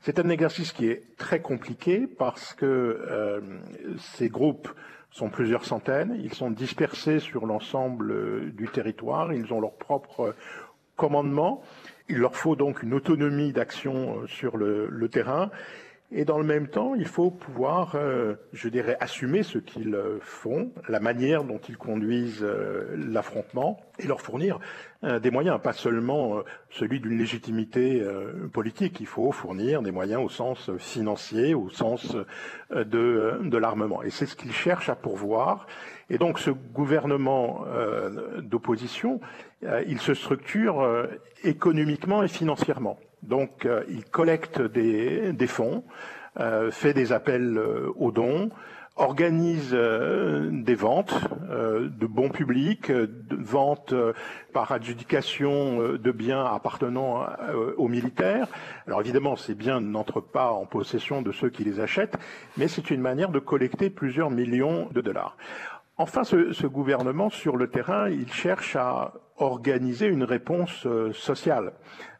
C'est 0.05 0.19
un 0.19 0.27
exercice 0.27 0.73
qui 0.73 0.89
est 0.89 1.15
très 1.15 1.39
compliqué 1.39 2.07
parce 2.07 2.53
que 2.53 2.65
euh, 2.65 3.39
ces 4.17 4.27
groupes 4.27 4.67
sont 5.11 5.29
plusieurs 5.29 5.63
centaines, 5.63 6.19
ils 6.21 6.33
sont 6.33 6.51
dispersés 6.51 7.19
sur 7.19 7.45
l'ensemble 7.45 8.11
euh, 8.11 8.51
du 8.51 8.67
territoire, 8.67 9.31
ils 9.31 9.53
ont 9.53 9.61
leur 9.61 9.77
propre 9.77 10.35
commandement, 10.97 11.63
il 12.09 12.17
leur 12.17 12.35
faut 12.35 12.57
donc 12.57 12.83
une 12.83 12.93
autonomie 12.93 13.53
d'action 13.53 14.19
euh, 14.19 14.27
sur 14.27 14.57
le 14.57 15.07
terrain 15.07 15.49
et 16.15 16.25
dans 16.25 16.37
le 16.37 16.43
même 16.43 16.67
temps, 16.67 16.93
il 16.93 17.07
faut 17.07 17.31
pouvoir, 17.31 17.95
euh, 17.95 18.35
je 18.53 18.69
dirais, 18.69 18.95
assumer 18.99 19.41
ce 19.41 19.57
qu'ils 19.57 19.95
euh, 19.95 20.19
font, 20.21 20.71
la 20.87 20.99
manière 20.99 21.43
dont 21.43 21.57
ils 21.67 21.75
conduisent 21.77 22.43
euh, 22.43 22.95
l'affrontement, 22.95 23.79
et 23.99 24.07
leur 24.07 24.21
fournir 24.21 24.59
des 25.21 25.31
moyens, 25.31 25.59
pas 25.61 25.73
seulement 25.73 26.41
celui 26.71 27.01
d'une 27.01 27.17
légitimité 27.17 28.01
politique. 28.53 29.01
Il 29.01 29.05
faut 29.05 29.31
fournir 29.33 29.81
des 29.81 29.91
moyens 29.91 30.23
au 30.23 30.29
sens 30.29 30.71
financier, 30.77 31.53
au 31.53 31.69
sens 31.69 32.15
de, 32.73 33.39
de 33.43 33.57
l'armement. 33.57 34.01
Et 34.01 34.09
c'est 34.09 34.25
ce 34.25 34.35
qu'ils 34.37 34.53
cherchent 34.53 34.87
à 34.87 34.95
pourvoir. 34.95 35.67
Et 36.09 36.17
donc 36.17 36.39
ce 36.39 36.51
gouvernement 36.51 37.65
d'opposition, 38.41 39.19
il 39.61 39.99
se 39.99 40.13
structure 40.13 41.07
économiquement 41.43 42.23
et 42.23 42.29
financièrement. 42.29 42.97
Donc, 43.23 43.65
euh, 43.65 43.83
il 43.89 44.03
collecte 44.05 44.61
des, 44.61 45.47
fonds, 45.47 45.83
euh, 46.39 46.71
fait 46.71 46.93
des 46.93 47.13
appels 47.13 47.57
euh, 47.57 47.89
aux 47.95 48.11
dons, 48.11 48.49
organise 48.95 49.71
des 49.71 50.75
ventes 50.75 51.15
de 51.49 52.05
bons 52.05 52.29
publics, 52.29 52.91
ventes 53.31 53.95
par 54.53 54.71
adjudication 54.71 55.93
de 55.93 56.11
biens 56.11 56.45
appartenant 56.45 57.25
aux 57.77 57.87
militaires. 57.87 58.45
Alors 58.85 59.01
évidemment, 59.01 59.35
ces 59.35 59.55
biens 59.55 59.81
n'entrent 59.81 60.21
pas 60.21 60.51
en 60.51 60.67
possession 60.67 61.23
de 61.23 61.31
ceux 61.31 61.49
qui 61.49 61.63
les 61.63 61.79
achètent, 61.79 62.19
mais 62.55 62.67
c'est 62.67 62.91
une 62.91 63.01
manière 63.01 63.29
de 63.29 63.39
collecter 63.39 63.89
plusieurs 63.89 64.29
millions 64.29 64.87
de 64.91 65.01
dollars. 65.01 65.37
Enfin, 65.97 66.23
ce, 66.23 66.67
gouvernement, 66.67 67.31
sur 67.31 67.57
le 67.57 67.71
terrain, 67.71 68.09
il 68.09 68.31
cherche 68.31 68.75
à 68.75 69.13
organiser 69.37 70.05
une 70.05 70.23
réponse 70.23 70.87
sociale. 71.13 71.73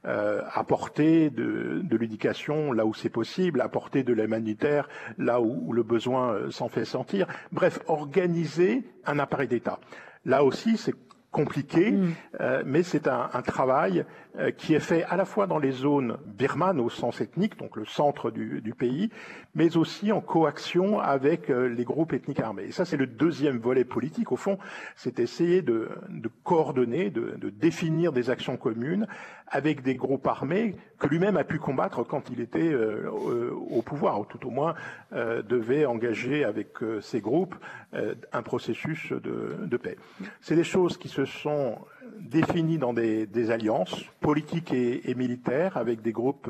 Euh, 0.06 0.42
apporter 0.52 1.30
de, 1.30 1.80
de 1.82 1.96
l'éducation 1.96 2.74
là 2.74 2.86
où 2.86 2.94
c'est 2.94 3.08
possible, 3.08 3.62
apporter 3.62 4.04
de 4.04 4.12
l'humanitaire 4.12 4.90
là 5.18 5.40
où, 5.40 5.72
le 5.72 5.82
besoin 5.82 6.34
euh, 6.34 6.52
s'en 6.52 6.68
fait 6.68 6.84
sentir. 6.84 7.26
Bref, 7.54 7.80
organiser 7.88 8.84
un 9.06 9.18
appareil 9.18 9.48
d'État. 9.48 9.80
Là 10.26 10.44
aussi, 10.44 10.76
c'est 10.76 10.94
compliqué, 11.34 11.92
mm. 11.92 12.14
euh, 12.40 12.64
mais 12.66 12.84
c'est 12.84 13.10
un, 13.10 13.30
un, 13.34 13.42
travail 13.42 14.06
euh, 14.40 14.52
qui 14.52 14.74
est 14.74 14.80
fait 14.80 15.04
à 15.04 15.18
la 15.18 15.26
fois 15.26 15.48
dans 15.48 15.58
les 15.58 15.72
zones 15.72 16.18
birmanes 16.26 16.80
au 16.80 16.90
sens 16.90 17.20
ethnique, 17.20 17.58
donc 17.58 17.76
le 17.76 17.86
centre 17.86 18.32
du, 18.32 18.62
du 18.62 18.74
pays, 18.74 19.10
mais 19.56 19.76
aussi 19.76 20.14
en 20.14 20.22
coaction 20.22 21.00
avec 21.00 21.50
euh, 21.50 21.68
les 21.68 21.84
groupes 21.84 22.14
ethniques 22.14 22.40
armés. 22.40 22.66
Et 22.68 22.72
ça, 22.72 22.86
c'est 22.86 22.98
le 22.98 23.08
deuxième 23.08 23.58
volet 23.58 23.84
politique. 23.84 24.32
Au 24.32 24.38
fond, 24.38 24.58
c'est 24.96 25.20
essayer 25.20 25.62
de, 25.62 25.90
de 26.10 26.30
coordonner, 26.44 27.10
de, 27.10 27.36
de, 27.38 27.50
définir 27.50 28.14
des 28.14 28.30
actions 28.30 28.56
communes 28.56 29.08
avec 29.48 29.82
des 29.82 29.96
groupes 29.96 30.28
armés 30.28 30.76
que 31.04 31.10
lui-même 31.10 31.38
a 31.38 31.44
pu 31.44 31.60
combattre 31.60 32.04
quand 32.04 32.30
il 32.30 32.40
était 32.40 32.72
euh, 32.72 33.10
au 33.52 33.82
pouvoir, 33.82 34.20
ou 34.20 34.26
tout 34.26 34.48
au 34.48 34.50
moins 34.50 34.74
devait 35.12 35.86
engager 35.86 36.44
avec 36.44 36.78
ces 37.02 37.22
groupes 37.22 37.56
un 37.94 38.42
processus 38.42 39.12
de, 39.12 39.56
de 39.60 39.78
paix. 39.78 39.98
C'est 40.42 40.56
des 40.56 40.64
choses 40.64 40.98
qui 40.98 41.10
se 41.10 41.26
sont 41.26 41.78
définis 42.20 42.78
dans 42.78 42.94
des, 42.94 43.52
alliances 43.52 44.04
politiques 44.20 44.74
et, 44.74 45.14
militaires 45.16 45.78
avec 45.78 46.02
des 46.02 46.12
groupes 46.12 46.50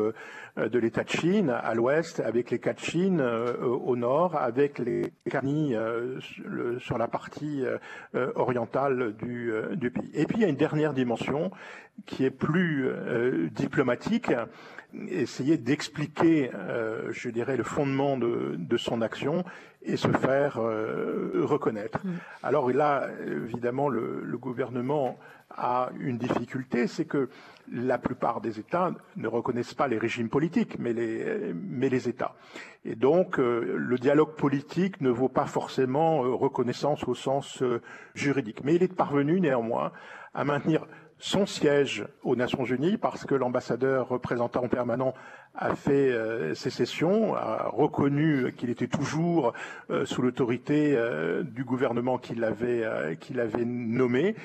euh, 0.57 0.69
de 0.69 0.79
l'État 0.79 1.03
de 1.03 1.09
Chine 1.09 1.49
à 1.49 1.73
l'ouest, 1.73 2.19
avec 2.19 2.51
les 2.51 2.59
Kachin 2.59 3.19
euh, 3.19 3.57
au 3.65 3.95
nord, 3.95 4.35
avec 4.35 4.79
les 4.79 5.11
Kani 5.29 5.75
euh, 5.75 6.19
sur 6.79 6.97
la 6.97 7.07
partie 7.07 7.63
orientale 8.35 9.15
du, 9.15 9.51
du, 9.73 9.91
pays. 9.91 10.09
Et 10.13 10.25
puis 10.25 10.37
il 10.37 10.41
y 10.41 10.45
a 10.45 10.47
une 10.47 10.55
dernière 10.55 10.93
dimension 10.93 11.51
qui 12.05 12.25
est 12.25 12.31
plus 12.31 12.89
diplomatique, 13.51 14.31
essayer 15.09 15.57
d'expliquer, 15.57 16.51
je 17.11 17.29
dirais, 17.29 17.57
le 17.57 17.63
fondement 17.63 18.17
de, 18.17 18.55
de, 18.57 18.77
son 18.77 19.01
action 19.01 19.43
et 19.83 19.97
se 19.97 20.07
faire 20.09 20.55
reconnaître. 20.55 22.05
Mm. 22.05 22.11
Alors 22.41 22.69
là, 22.71 23.09
évidemment, 23.25 23.89
le, 23.89 24.21
le 24.23 24.37
gouvernement 24.37 25.17
a 25.55 25.89
une 25.99 26.17
difficulté, 26.17 26.87
c'est 26.87 27.05
que 27.05 27.29
la 27.71 27.97
plupart 27.97 28.41
des 28.41 28.59
États 28.59 28.91
ne 29.15 29.27
reconnaissent 29.27 29.73
pas 29.73 29.87
les 29.87 29.97
régimes 29.97 30.29
politiques, 30.29 30.77
mais 30.79 30.93
les, 30.93 31.53
mais 31.53 31.89
les 31.89 32.09
États. 32.09 32.35
Et 32.85 32.95
donc, 32.95 33.39
euh, 33.39 33.75
le 33.77 33.97
dialogue 33.97 34.35
politique 34.35 34.99
ne 35.01 35.09
vaut 35.09 35.29
pas 35.29 35.45
forcément 35.45 36.23
euh, 36.23 36.33
reconnaissance 36.33 37.07
au 37.07 37.15
sens 37.15 37.61
euh, 37.61 37.81
juridique. 38.13 38.63
Mais 38.63 38.75
il 38.75 38.83
est 38.83 38.93
parvenu 38.93 39.39
néanmoins 39.39 39.91
à 40.33 40.43
maintenir 40.43 40.85
son 41.19 41.45
siège 41.45 42.05
aux 42.23 42.35
Nations 42.35 42.65
Unies 42.65 42.97
parce 42.97 43.25
que 43.25 43.35
l'ambassadeur 43.35 44.09
représentant 44.09 44.67
permanent 44.67 45.13
a 45.55 45.75
fait 45.75 46.11
euh, 46.11 46.55
sécession, 46.55 47.35
a 47.35 47.69
reconnu 47.71 48.53
qu'il 48.53 48.69
était 48.69 48.87
toujours 48.87 49.53
euh, 49.91 50.05
sous 50.05 50.21
l'autorité 50.21 50.95
euh, 50.95 51.43
du 51.43 51.63
gouvernement 51.63 52.17
qui 52.17 52.33
l'avait 52.33 52.83
qu'il 53.19 53.39
avait 53.39 53.65
nommé. 53.65 54.35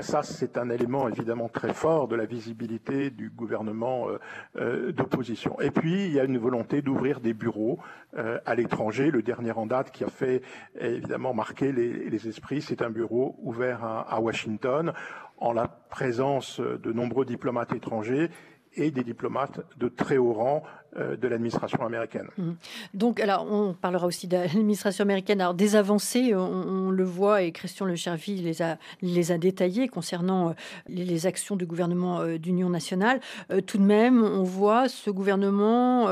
ça, 0.00 0.22
c'est 0.22 0.58
un 0.58 0.68
élément 0.68 1.08
évidemment 1.08 1.48
très 1.48 1.72
fort 1.72 2.08
de 2.08 2.16
la 2.16 2.26
visibilité 2.26 3.10
du 3.10 3.30
gouvernement 3.30 4.08
d'opposition. 4.56 5.58
Et 5.60 5.70
puis, 5.70 6.04
il 6.06 6.12
y 6.12 6.20
a 6.20 6.24
une 6.24 6.38
volonté 6.38 6.82
d'ouvrir 6.82 7.20
des 7.20 7.32
bureaux 7.32 7.78
à 8.14 8.54
l'étranger. 8.54 9.10
Le 9.10 9.22
dernier 9.22 9.52
en 9.52 9.66
date 9.66 9.90
qui 9.90 10.04
a 10.04 10.08
fait 10.08 10.42
évidemment 10.78 11.32
marquer 11.32 11.72
les, 11.72 12.28
esprits, 12.28 12.60
c'est 12.60 12.82
un 12.82 12.90
bureau 12.90 13.36
ouvert 13.42 13.84
à 13.84 14.20
Washington 14.20 14.92
en 15.38 15.52
la 15.52 15.68
présence 15.68 16.60
de 16.60 16.92
nombreux 16.92 17.24
diplomates 17.24 17.72
étrangers 17.72 18.30
et 18.74 18.90
des 18.90 19.04
diplomates 19.04 19.60
de 19.78 19.88
très 19.88 20.16
haut 20.16 20.32
rang 20.32 20.62
de 20.96 21.28
l'administration 21.28 21.84
américaine. 21.84 22.28
Mmh. 22.38 22.52
Donc, 22.94 23.20
alors, 23.20 23.46
on 23.50 23.74
parlera 23.74 24.06
aussi 24.06 24.26
de 24.26 24.36
l'administration 24.36 25.02
américaine. 25.02 25.40
Alors, 25.40 25.54
des 25.54 25.76
avancées, 25.76 26.34
on, 26.34 26.90
le 26.90 27.04
voit, 27.04 27.42
et 27.42 27.52
Christian 27.52 27.86
Le 27.86 27.94
Chervy 27.94 28.36
les 28.36 28.62
a, 28.62 28.78
les 29.02 29.30
a 29.30 29.38
détaillées 29.38 29.88
concernant 29.88 30.50
euh, 30.50 30.52
les, 30.88 31.26
actions 31.26 31.56
du 31.56 31.66
gouvernement 31.66 32.20
euh, 32.20 32.38
d'union 32.38 32.70
nationale. 32.70 33.20
tout 33.66 33.78
de 33.78 33.82
même, 33.82 34.22
on 34.22 34.44
voit 34.44 34.88
ce 34.88 35.10
gouvernement 35.10 36.08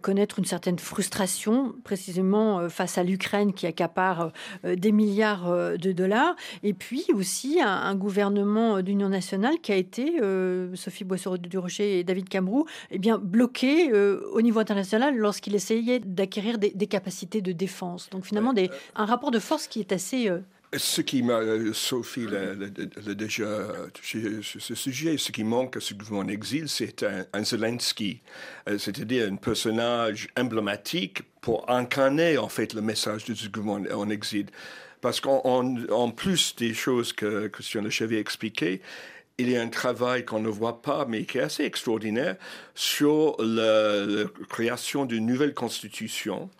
connaître 0.00 0.38
une 0.38 0.44
certaine 0.44 0.78
frustration, 0.78 1.74
précisément 1.84 2.68
face 2.68 2.98
à 2.98 3.04
l'Ukraine 3.04 3.52
qui 3.52 3.66
accapare 3.66 4.32
des 4.64 4.92
milliards 4.92 5.50
de 5.78 5.92
dollars, 5.92 6.34
et 6.62 6.72
puis 6.72 7.04
aussi 7.14 7.60
un, 7.62 7.94
gouvernement 7.94 8.82
d'union 8.82 9.08
nationale 9.08 9.58
qui 9.60 9.72
a 9.72 9.76
été, 9.76 10.20
Sophie 10.74 11.04
Boisseau-du-Rocher 11.04 11.98
et 11.98 12.04
David 12.04 12.28
Camrou, 12.28 12.66
eh 12.90 12.98
bien, 12.98 13.18
bloqué 13.18 13.90
euh, 14.00 14.20
au 14.32 14.42
niveau 14.42 14.60
international 14.60 15.16
lorsqu'il 15.16 15.54
essayait 15.54 16.00
d'acquérir 16.00 16.58
des, 16.58 16.86
capacités 16.86 17.40
de 17.40 17.52
défense. 17.52 18.08
Donc 18.10 18.24
finalement, 18.24 18.52
des, 18.52 18.70
un 18.96 19.04
rapport 19.04 19.30
de 19.30 19.38
force 19.38 19.66
qui 19.66 19.80
est 19.80 19.92
assez 19.92 20.28
euh, 20.28 20.40
Ce 20.76 21.00
qui 21.00 21.22
m'a, 21.22 21.40
Sophie 21.72 22.26
l'a 22.26 23.14
déjà 23.14 23.68
touché 23.92 24.40
ce 24.42 24.74
sujet, 24.74 25.16
ce 25.18 25.32
qui 25.32 25.44
manque 25.44 25.76
à 25.76 25.80
ce 25.80 25.94
gouvernement 25.94 26.26
en 26.26 26.28
exil, 26.28 26.68
c'est 26.68 27.04
un, 27.32 27.44
Zelensky, 27.44 28.20
euh, 28.68 28.78
c'est-à-dire 28.78 29.30
un 29.30 29.36
personnage 29.36 30.28
emblématique 30.36 31.22
pour 31.40 31.68
incarner 31.70 32.38
en 32.38 32.48
fait 32.48 32.74
le 32.74 32.80
message 32.80 33.24
de 33.24 33.34
ce 33.34 33.48
gouvernement 33.48 34.00
en 34.00 34.08
exil. 34.10 34.46
Parce 35.00 35.20
qu'en 35.20 36.10
plus 36.10 36.54
des 36.56 36.74
choses 36.74 37.14
que 37.14 37.48
Christian 37.48 37.82
Lechevier 37.82 38.18
a 38.18 38.20
expliquées, 38.20 38.82
il 39.40 39.50
y 39.50 39.56
a 39.56 39.62
un 39.62 39.68
travail 39.68 40.24
qu'on 40.24 40.40
ne 40.40 40.48
voit 40.48 40.82
pas, 40.82 41.06
mais 41.08 41.24
qui 41.24 41.38
est 41.38 41.42
assez 41.42 41.64
extraordinaire, 41.64 42.36
sur 42.74 43.36
la, 43.38 44.24
création 44.48 45.04
d'une 45.04 45.26
nouvelle 45.26 45.54
constitution. 45.54 46.50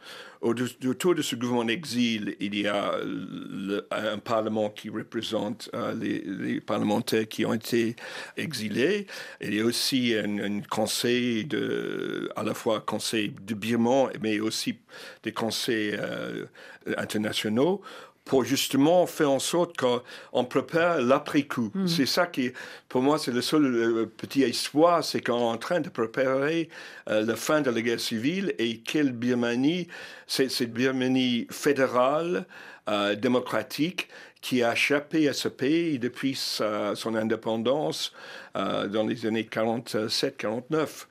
Autour 0.43 1.15
de 1.15 1.21
ce 1.21 1.37
gouvernement 1.37 1.69
exil, 1.69 2.35
il 2.41 2.59
y 2.59 2.67
a 2.67 2.95
un 3.91 4.19
parlement 4.19 4.71
qui 4.71 4.89
représente 4.89 5.69
euh, 5.75 5.93
les, 5.95 6.63
parlementaires 6.63 7.29
qui 7.29 7.45
ont 7.45 7.53
été 7.53 7.95
exilés. 8.39 9.07
Il 9.43 9.55
y 9.55 9.61
a 9.61 9.65
aussi 9.67 10.15
un, 10.15 10.63
conseil 10.63 11.45
de, 11.45 12.31
à 12.37 12.43
la 12.43 12.55
fois 12.55 12.81
conseil 12.81 13.35
de 13.43 13.53
Birman, 13.53 14.09
mais 14.23 14.41
aussi 14.41 14.79
des 15.25 15.33
conseils 15.33 15.95
euh, 15.99 16.47
internationaux 16.97 17.83
pour 18.31 18.45
justement 18.45 19.07
faire 19.07 19.29
en 19.29 19.41
sorte 19.41 19.77
qu'on 19.77 20.45
prépare 20.45 21.01
l'après-coup. 21.01 21.73
Hmm. 21.75 21.89
C'est 21.89 22.07
ça 22.07 22.29
qui, 22.29 22.53
pour 22.89 23.03
moi, 23.03 23.19
c'est 23.19 23.33
le 23.33 23.41
seul 23.41 23.65
euh, 23.65 24.07
petit 24.07 24.45
espoir, 24.45 25.03
c'est 25.03 25.21
qu'on 25.21 25.41
est 25.41 25.55
en 25.55 25.57
train 25.57 25.81
de 25.81 25.89
préparer 25.89 26.69
euh, 27.09 27.27
la 27.27 27.35
fin 27.35 27.61
de 27.61 27.73
la 27.73 27.83
guerre 27.83 27.99
civile 27.99 28.55
et 28.61 28.79
quelle 28.79 29.11
Birmanie, 29.11 29.89
c'est 30.29 30.49
cette 30.49 30.73
Birmanie 30.73 31.49
fédérale, 31.51 32.47
euh, 32.89 33.17
démocratique, 33.17 34.09
qui 34.41 34.63
a 34.63 34.75
échappé 34.75 35.29
à 35.29 35.33
ce 35.33 35.49
pays 35.49 35.99
depuis 35.99 36.35
son 36.35 37.15
indépendance 37.15 38.15
dans 38.55 39.07
les 39.07 39.27
années 39.27 39.47
47-49. 39.53 41.07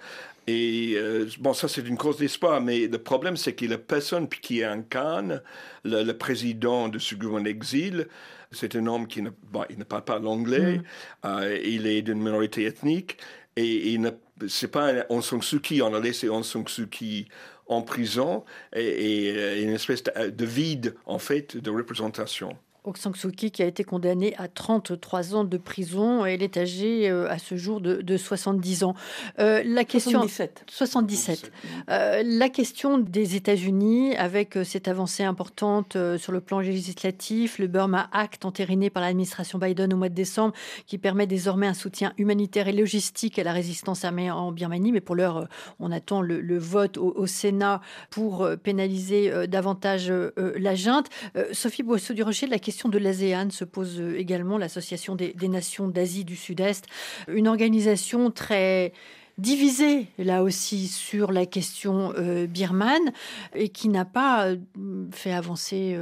Et 0.49 0.93
euh, 0.95 1.27
bon, 1.39 1.53
ça 1.53 1.67
c'est 1.67 1.87
une 1.87 1.97
cause 1.97 2.17
d'espoir, 2.17 2.59
mais 2.59 2.87
le 2.87 2.97
problème 2.97 3.37
c'est 3.37 3.53
que 3.53 3.65
la 3.65 3.77
personne 3.77 4.27
qui 4.27 4.63
incarne 4.63 5.43
le, 5.83 6.01
le 6.01 6.17
président 6.17 6.89
de 6.89 6.97
ce 6.97 7.13
gouvernement 7.13 7.45
exil, 7.45 8.07
c'est 8.51 8.75
un 8.75 8.87
homme 8.87 9.05
qui 9.05 9.21
ne, 9.21 9.29
il 9.69 9.77
ne 9.77 9.83
parle 9.83 10.05
pas 10.05 10.17
l'anglais, 10.17 10.77
mm. 10.77 10.83
euh, 11.25 11.59
il 11.63 11.85
est 11.85 12.01
d'une 12.01 12.17
minorité 12.17 12.65
ethnique, 12.65 13.17
et 13.55 13.91
il 13.93 14.01
ne, 14.01 14.09
c'est 14.47 14.71
pas 14.71 14.91
un 14.91 15.05
Aung 15.09 15.21
San 15.21 15.41
Suu 15.43 15.59
Kyi, 15.59 15.83
on 15.83 15.93
a 15.93 15.99
laissé 15.99 16.29
Aung 16.29 16.43
San 16.43 16.67
Suu 16.67 16.87
Kyi 16.87 17.27
en 17.67 17.83
prison, 17.83 18.43
et, 18.73 19.27
et 19.27 19.37
euh, 19.37 19.63
une 19.63 19.75
espèce 19.75 20.03
de 20.03 20.45
vide 20.45 20.95
en 21.05 21.19
fait 21.19 21.57
de 21.57 21.69
représentation. 21.69 22.57
Aung 22.89 22.97
San 22.97 23.13
Suu 23.13 23.31
Kyi 23.31 23.51
qui 23.51 23.61
a 23.61 23.67
été 23.67 23.83
condamnée 23.83 24.33
à 24.37 24.47
33 24.47 25.35
ans 25.35 25.43
de 25.43 25.57
prison. 25.57 26.25
Elle 26.25 26.41
est 26.41 26.57
âgée 26.57 27.09
euh, 27.09 27.29
à 27.29 27.37
ce 27.37 27.55
jour 27.55 27.81
de, 27.81 28.17
70 28.17 28.83
ans. 28.83 28.95
Euh, 29.37 29.61
la 29.63 29.83
question 29.83 30.21
77. 30.21 30.63
77. 30.67 31.51
Euh, 31.89 32.23
la 32.25 32.49
question 32.49 32.97
des 32.97 33.35
États-Unis 33.35 34.15
avec 34.15 34.57
cette 34.63 34.87
avancée 34.87 35.23
importante 35.23 35.95
sur 36.17 36.31
le 36.31 36.41
plan 36.41 36.59
législatif, 36.59 37.59
le 37.59 37.67
Burma 37.67 38.09
Act 38.11 38.45
entériné 38.45 38.89
par 38.89 39.03
l'administration 39.03 39.59
Biden 39.59 39.93
au 39.93 39.97
mois 39.97 40.09
de 40.09 40.15
décembre, 40.15 40.53
qui 40.87 40.97
permet 40.97 41.27
désormais 41.27 41.67
un 41.67 41.73
soutien 41.75 42.13
humanitaire 42.17 42.67
et 42.67 42.73
logistique 42.73 43.37
à 43.37 43.43
la 43.43 43.53
résistance 43.53 44.03
armée 44.03 44.31
en 44.31 44.51
Birmanie. 44.51 44.91
Mais 44.91 45.01
pour 45.01 45.15
l'heure, 45.15 45.47
on 45.79 45.91
attend 45.91 46.21
le, 46.21 46.57
vote 46.57 46.97
au, 46.97 47.27
Sénat 47.27 47.81
pour 48.09 48.49
pénaliser 48.63 49.47
davantage 49.47 50.11
la 50.35 50.73
junte. 50.75 51.07
Sophie 51.51 51.83
Boisseau-du-Rocher, 51.83 52.47
la 52.47 52.59
question 52.59 52.78
de 52.87 52.97
l'ASEAN 52.97 53.49
se 53.49 53.65
pose 53.65 53.99
euh, 53.99 54.17
également, 54.17 54.57
l'Association 54.57 55.15
des, 55.15 55.35
nations 55.49 55.89
d'Asie 55.89 56.23
du 56.23 56.35
Sud-Est, 56.35 56.85
une 57.27 57.47
organisation 57.47 58.31
très 58.31 58.93
divisée 59.37 60.07
là 60.17 60.43
aussi 60.43 60.87
sur 60.87 61.31
la 61.31 61.45
question 61.45 62.13
euh, 62.17 62.45
birmane 62.45 63.11
et 63.55 63.69
qui 63.69 63.89
n'a 63.89 64.05
pas 64.05 64.47
euh, 64.47 64.57
fait 65.11 65.33
avancer. 65.33 65.97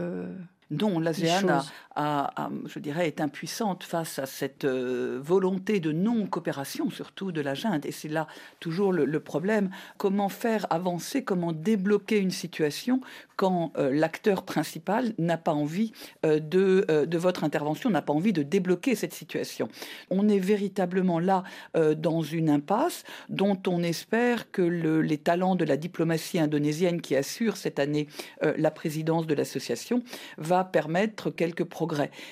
non, 0.70 1.00
l'ASEAN 1.00 1.64
je 1.98 2.80
dirais, 2.80 3.08
est 3.08 3.22
impuissante 3.22 3.84
face 3.84 4.20
à 4.20 4.26
cette 4.26 4.66
euh, 4.66 5.20
volonté 5.22 5.80
de 5.80 5.92
non-coopération, 5.92 6.90
surtout 6.92 7.32
de 7.32 7.42
la 7.42 7.56
junte. 7.56 7.86
Et 7.86 7.92
c'est 7.92 8.08
là 8.08 8.28
toujours 8.60 8.94
le, 8.94 9.20
problème. 9.20 9.72
Comment 9.98 10.30
faire 10.30 10.68
avancer, 10.70 11.24
comment 11.24 11.52
débloquer 11.52 12.20
une 12.20 12.32
situation 12.32 13.02
quand 13.36 13.72
euh, 13.78 13.92
l'acteur 13.92 14.44
principal 14.44 15.14
n'a 15.18 15.38
pas 15.38 15.54
envie 15.54 15.92
euh, 16.26 16.40
de, 16.40 16.86
de 17.06 17.18
votre 17.18 17.44
intervention, 17.44 17.90
n'a 17.90 18.04
pas 18.04 18.14
envie 18.14 18.34
de 18.34 18.44
débloquer 18.44 18.94
cette 18.94 19.14
situation? 19.14 19.70
On 20.12 20.30
est 20.30 20.40
véritablement 20.40 21.20
là 21.20 21.44
dans 21.98 22.22
une 22.22 22.50
impasse 22.50 23.04
dont 23.30 23.60
on 23.68 23.82
espère 23.82 24.52
que 24.52 24.62
les 24.62 25.18
talents 25.18 25.56
de 25.56 25.66
la 25.66 25.78
diplomatie 25.78 26.40
indonésienne 26.40 27.02
qui 27.02 27.16
assure 27.16 27.58
cette 27.58 27.80
année 27.80 28.08
la 28.42 28.72
présidence 28.72 29.28
de 29.28 29.34
l'association 29.34 30.04
va 30.38 30.64
permettre 30.64 31.30
quelques 31.30 31.64
progrès 31.64 31.87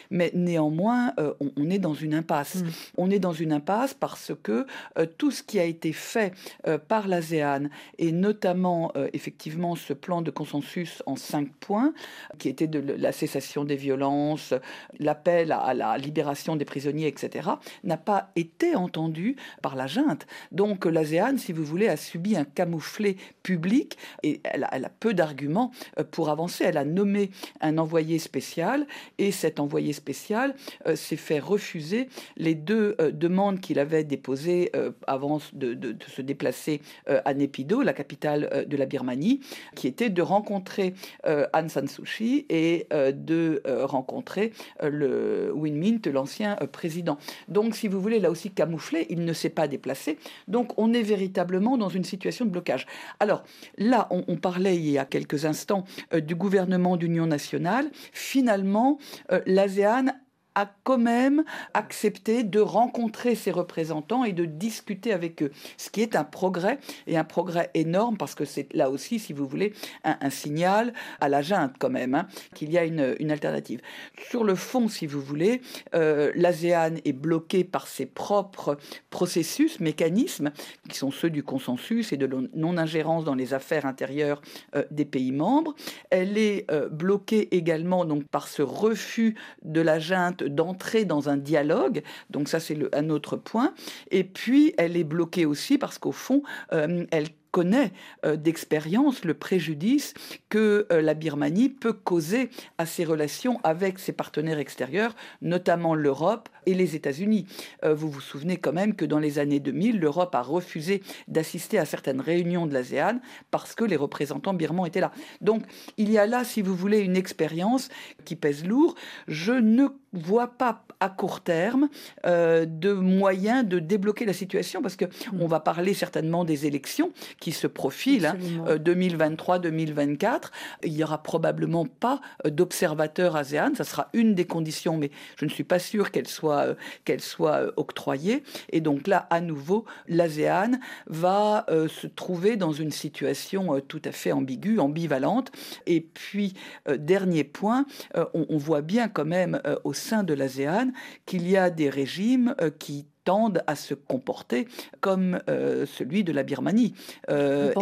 mais 0.09 0.31
néanmoins, 0.33 1.13
euh, 1.19 1.33
on, 1.55 1.69
est 1.69 1.79
dans 1.79 1.93
une 1.93 2.13
impasse. 2.13 2.55
Mm. 2.55 2.69
On 2.97 3.11
est 3.11 3.19
dans 3.19 3.33
une 3.33 3.53
impasse 3.53 3.93
parce 3.93 4.31
que 4.43 4.65
euh, 4.97 5.05
tout 5.17 5.31
ce 5.31 5.43
qui 5.43 5.59
a 5.59 5.63
été 5.63 5.93
fait 5.93 6.33
euh, 6.67 6.77
par 6.77 7.07
l'ASEAN, 7.07 7.69
et 7.97 8.11
notamment 8.11 8.91
effectivement 9.13 9.75
ce 9.75 9.93
plan 9.93 10.21
de 10.21 10.31
consensus 10.31 11.01
en 11.05 11.15
cinq 11.15 11.49
points, 11.59 11.93
qui 12.37 12.49
était 12.49 12.67
de 12.67 12.79
la 12.79 13.11
cessation 13.11 13.63
des 13.63 13.75
violences, 13.75 14.53
l'appel 14.99 15.51
à, 15.51 15.73
la 15.73 15.97
libération 15.97 16.55
des 16.55 16.65
prisonniers, 16.65 17.07
etc., 17.07 17.49
n'a 17.83 17.97
pas 17.97 18.31
été 18.35 18.75
entendu 18.75 19.35
par 19.61 19.75
la 19.75 19.87
junte. 19.87 20.27
Donc 20.51 20.85
l'ASEAN, 20.85 21.37
si 21.37 21.53
vous 21.53 21.63
voulez, 21.63 21.87
a 21.87 21.97
subi 21.97 22.35
un 22.35 22.45
camouflet 22.45 23.15
public 23.43 23.97
et 24.23 24.41
elle 24.43 24.67
elle 24.71 24.85
a 24.85 24.89
peu 24.89 25.13
d'arguments 25.13 25.71
pour 26.11 26.29
avancer. 26.29 26.65
Elle 26.65 26.77
a 26.77 26.85
nommé 26.85 27.31
un 27.61 27.77
envoyé 27.77 28.19
spécial 28.19 28.85
et 29.17 29.31
cet 29.45 29.59
envoyé 29.59 29.93
spécial 29.93 30.55
euh, 30.87 30.95
s'est 30.95 31.17
fait 31.17 31.37
refuser 31.37 32.09
les 32.35 32.55
deux 32.55 32.95
euh, 32.99 33.11
demandes 33.11 33.59
qu'il 33.59 33.77
avait 33.77 34.03
déposées 34.03 34.71
euh, 34.75 34.89
avant 35.05 35.39
de, 35.53 35.95
se 36.07 36.21
déplacer 36.23 36.81
à 37.07 37.33
Népido, 37.33 37.81
la 37.83 37.93
capitale 37.93 38.65
de 38.67 38.77
la 38.77 38.85
Birmanie, 38.85 39.41
qui 39.75 39.87
était 39.87 40.09
de 40.09 40.21
rencontrer 40.21 40.93
Aung 41.25 41.69
San 41.69 41.87
Suu 41.87 42.03
Kyi 42.03 42.45
et 42.49 42.87
de 42.91 43.61
rencontrer 43.83 44.53
le 44.81 45.51
Win 45.53 45.75
Mint, 45.77 46.07
l'ancien 46.07 46.55
président. 46.71 47.17
Donc, 47.47 47.75
si 47.75 47.87
vous 47.87 48.01
voulez, 48.01 48.19
là 48.19 48.31
aussi 48.31 48.51
camouflé, 48.51 49.05
il 49.09 49.25
ne 49.25 49.33
s'est 49.33 49.49
pas 49.49 49.67
déplacé. 49.67 50.17
Donc, 50.47 50.77
on 50.77 50.93
est 50.93 51.03
véritablement 51.03 51.77
dans 51.77 51.89
une 51.89 52.03
situation 52.03 52.45
de 52.45 52.51
blocage. 52.51 52.85
Alors, 53.19 53.43
là, 53.77 54.07
on, 54.11 54.23
on 54.27 54.37
parlait 54.37 54.75
il 54.75 54.89
y 54.89 54.97
a 54.97 55.05
quelques 55.05 55.45
instants 55.45 55.83
du 56.13 56.35
gouvernement 56.35 56.97
d'union 56.97 57.27
nationale. 57.27 57.89
Finalement, 58.13 58.97
euh, 59.35 59.41
l'ASEAN 59.45 60.07
a 60.55 60.71
quand 60.83 60.97
même 60.97 61.43
accepté 61.73 62.43
de 62.43 62.59
rencontrer 62.59 63.35
ses 63.35 63.51
représentants 63.51 64.23
et 64.23 64.33
de 64.33 64.45
discuter 64.45 65.13
avec 65.13 65.43
eux, 65.43 65.51
ce 65.77 65.89
qui 65.89 66.01
est 66.01 66.15
un 66.15 66.23
progrès 66.23 66.79
et 67.07 67.17
un 67.17 67.23
progrès 67.23 67.69
énorme 67.73 68.17
parce 68.17 68.35
que 68.35 68.45
c'est 68.45 68.73
là 68.73 68.89
aussi, 68.89 69.19
si 69.19 69.33
vous 69.33 69.47
voulez, 69.47 69.73
un, 70.03 70.29
signal 70.29 70.93
à 71.21 71.29
la 71.29 71.41
junte 71.41 71.73
quand 71.79 71.89
même 71.89 72.15
hein, 72.15 72.27
qu'il 72.53 72.71
y 72.71 72.77
a 72.77 72.85
une, 72.85 73.31
alternative. 73.31 73.81
Sur 74.29 74.43
le 74.43 74.55
fond, 74.55 74.87
si 74.87 75.07
vous 75.07 75.21
voulez, 75.21 75.61
euh, 75.93 76.31
l'ASEAN 76.35 76.95
est 77.03 77.13
bloqué 77.13 77.63
par 77.63 77.87
ses 77.87 78.05
propres 78.05 78.77
processus, 79.09 79.79
mécanismes, 79.79 80.51
qui 80.89 80.97
sont 80.97 81.11
ceux 81.11 81.29
du 81.29 81.43
consensus 81.43 82.13
et 82.13 82.17
de 82.17 82.27
non-ingérence 82.53 83.23
dans 83.23 83.35
les 83.35 83.53
affaires 83.53 83.85
intérieures 83.85 84.41
euh, 84.75 84.83
des 84.91 85.05
pays 85.05 85.31
membres. 85.31 85.75
Elle 86.09 86.37
est 86.37 86.69
euh, 86.71 86.89
bloquée 86.89 87.55
également 87.55 88.05
donc 88.05 88.23
par 88.25 88.47
ce 88.47 88.61
refus 88.61 89.35
de 89.63 89.81
la 89.81 89.99
junte 89.99 90.43
d'entrer 90.47 91.05
dans 91.05 91.29
un 91.29 91.37
dialogue. 91.37 92.01
Donc 92.29 92.47
ça, 92.49 92.59
c'est 92.59 92.77
un 92.95 93.09
autre 93.09 93.37
point. 93.37 93.73
Et 94.11 94.23
puis, 94.23 94.73
elle 94.77 94.97
est 94.97 95.03
bloquée 95.03 95.45
aussi 95.45 95.77
parce 95.77 95.97
qu'au 95.97 96.11
fond, 96.11 96.43
euh, 96.73 97.05
elle 97.11 97.29
connaît 97.55 97.93
euh, 98.25 98.35
d'expérience 98.35 99.23
le 99.23 99.33
préjudice 99.33 100.13
que 100.49 100.87
euh, 100.91 101.01
la 101.01 101.13
Birmanie 101.13 101.69
peut 101.69 101.93
causer 101.93 102.49
à 102.77 102.85
ses 102.85 103.05
relations 103.05 103.61
avec 103.63 103.97
ses 103.97 104.11
partenaires 104.11 104.59
extérieurs, 104.59 105.15
notamment 105.41 105.95
l'Europe, 105.95 106.49
et 106.65 106.73
les 106.73 106.95
États-Unis. 106.95 107.45
vous 107.83 108.09
vous 108.09 108.21
souvenez 108.21 108.57
quand 108.57 108.73
même 108.73 108.95
que 108.95 109.05
dans 109.05 109.19
les 109.19 109.37
années 109.37 109.59
2000, 109.59 109.99
l'Europe 109.99 110.33
a 110.33 110.41
refusé 110.41 111.03
d'assister 111.27 111.77
à 111.77 111.85
certaines 111.85 112.19
réunions 112.19 112.65
de 112.65 112.73
l'ASEAN 112.73 113.19
parce 113.51 113.75
que 113.75 113.83
les 113.83 113.95
représentants 113.95 114.55
birmans 114.55 114.87
étaient 114.87 114.99
là. 114.99 115.11
Donc 115.41 115.61
il 115.97 116.11
y 116.11 116.17
a 116.17 116.25
là, 116.25 116.43
si 116.43 116.63
vous 116.63 116.75
voulez, 116.75 117.01
une 117.01 117.17
expérience 117.17 117.89
qui 118.25 118.35
pèse 118.35 118.65
lourd. 118.65 118.95
Je 119.27 119.51
ne 119.51 119.85
vois 120.13 120.47
pas 120.47 120.84
à 120.99 121.09
court 121.09 121.41
terme 121.41 121.89
euh, 122.25 122.65
de 122.65 122.93
moyens 122.93 123.67
de 123.67 123.79
débloquer 123.79 124.25
la 124.25 124.33
situation 124.33 124.81
parce 124.81 124.95
que 124.95 125.05
mm. 125.05 125.41
on 125.41 125.47
va 125.47 125.59
parler 125.59 125.93
certainement 125.93 126.45
des 126.45 126.65
élections 126.65 127.11
qui 127.39 127.51
se 127.51 127.67
profilent 127.67 128.33
2023-2024 128.67 130.25
hein, 130.25 130.41
il 130.83 130.93
y 130.93 131.03
aura 131.03 131.21
probablement 131.21 131.85
pas 131.85 132.21
euh, 132.45 132.49
d'observateurs 132.49 133.35
ASEAN. 133.35 133.75
Ça 133.75 133.83
sera 133.83 134.09
une 134.13 134.35
des 134.35 134.45
conditions 134.45 134.97
mais 134.97 135.11
je 135.37 135.45
ne 135.45 135.49
suis 135.49 135.63
pas 135.63 135.79
sûr 135.79 136.11
qu'elle 136.11 136.27
soit 136.27 136.61
euh, 136.61 136.75
qu'elle 137.03 137.21
soit 137.21 137.73
octroyée. 137.77 138.43
Et 138.69 138.81
donc 138.81 139.07
là 139.07 139.27
à 139.29 139.41
nouveau 139.41 139.85
l'ASEAN 140.07 140.71
va 141.07 141.65
se 141.69 142.07
trouver 142.07 142.57
dans 142.57 142.71
une 142.71 142.91
situation 142.91 143.79
tout 143.87 144.01
à 144.05 144.11
fait 144.11 144.31
ambiguë 144.31 144.79
ambivalente. 144.79 145.51
Et 145.85 146.01
puis 146.01 146.53
dernier 146.97 147.43
point 147.43 147.85
on, 148.13 148.45
on, 148.49 148.57
voit 148.57 148.81
bien 148.81 149.07
quand 149.07 149.25
même 149.25 149.61
au 149.83 149.93
sein 149.93 150.23
de 150.23 150.33
l'ASEAN 150.33 150.84
qu'il 151.25 151.47
y 151.49 151.57
a 151.57 151.69
des 151.69 151.89
régimes 151.89 152.55
euh, 152.61 152.69
qui 152.69 153.05
tendent 153.23 153.63
à 153.65 153.75
se 153.75 153.95
comporter 153.95 154.67
comme 155.01 155.39
euh, 155.49 155.87
celui 155.87 156.23
de 156.23 156.31
la 156.31 156.43
Birmanie. 156.43 156.93
Euh, 157.31 157.73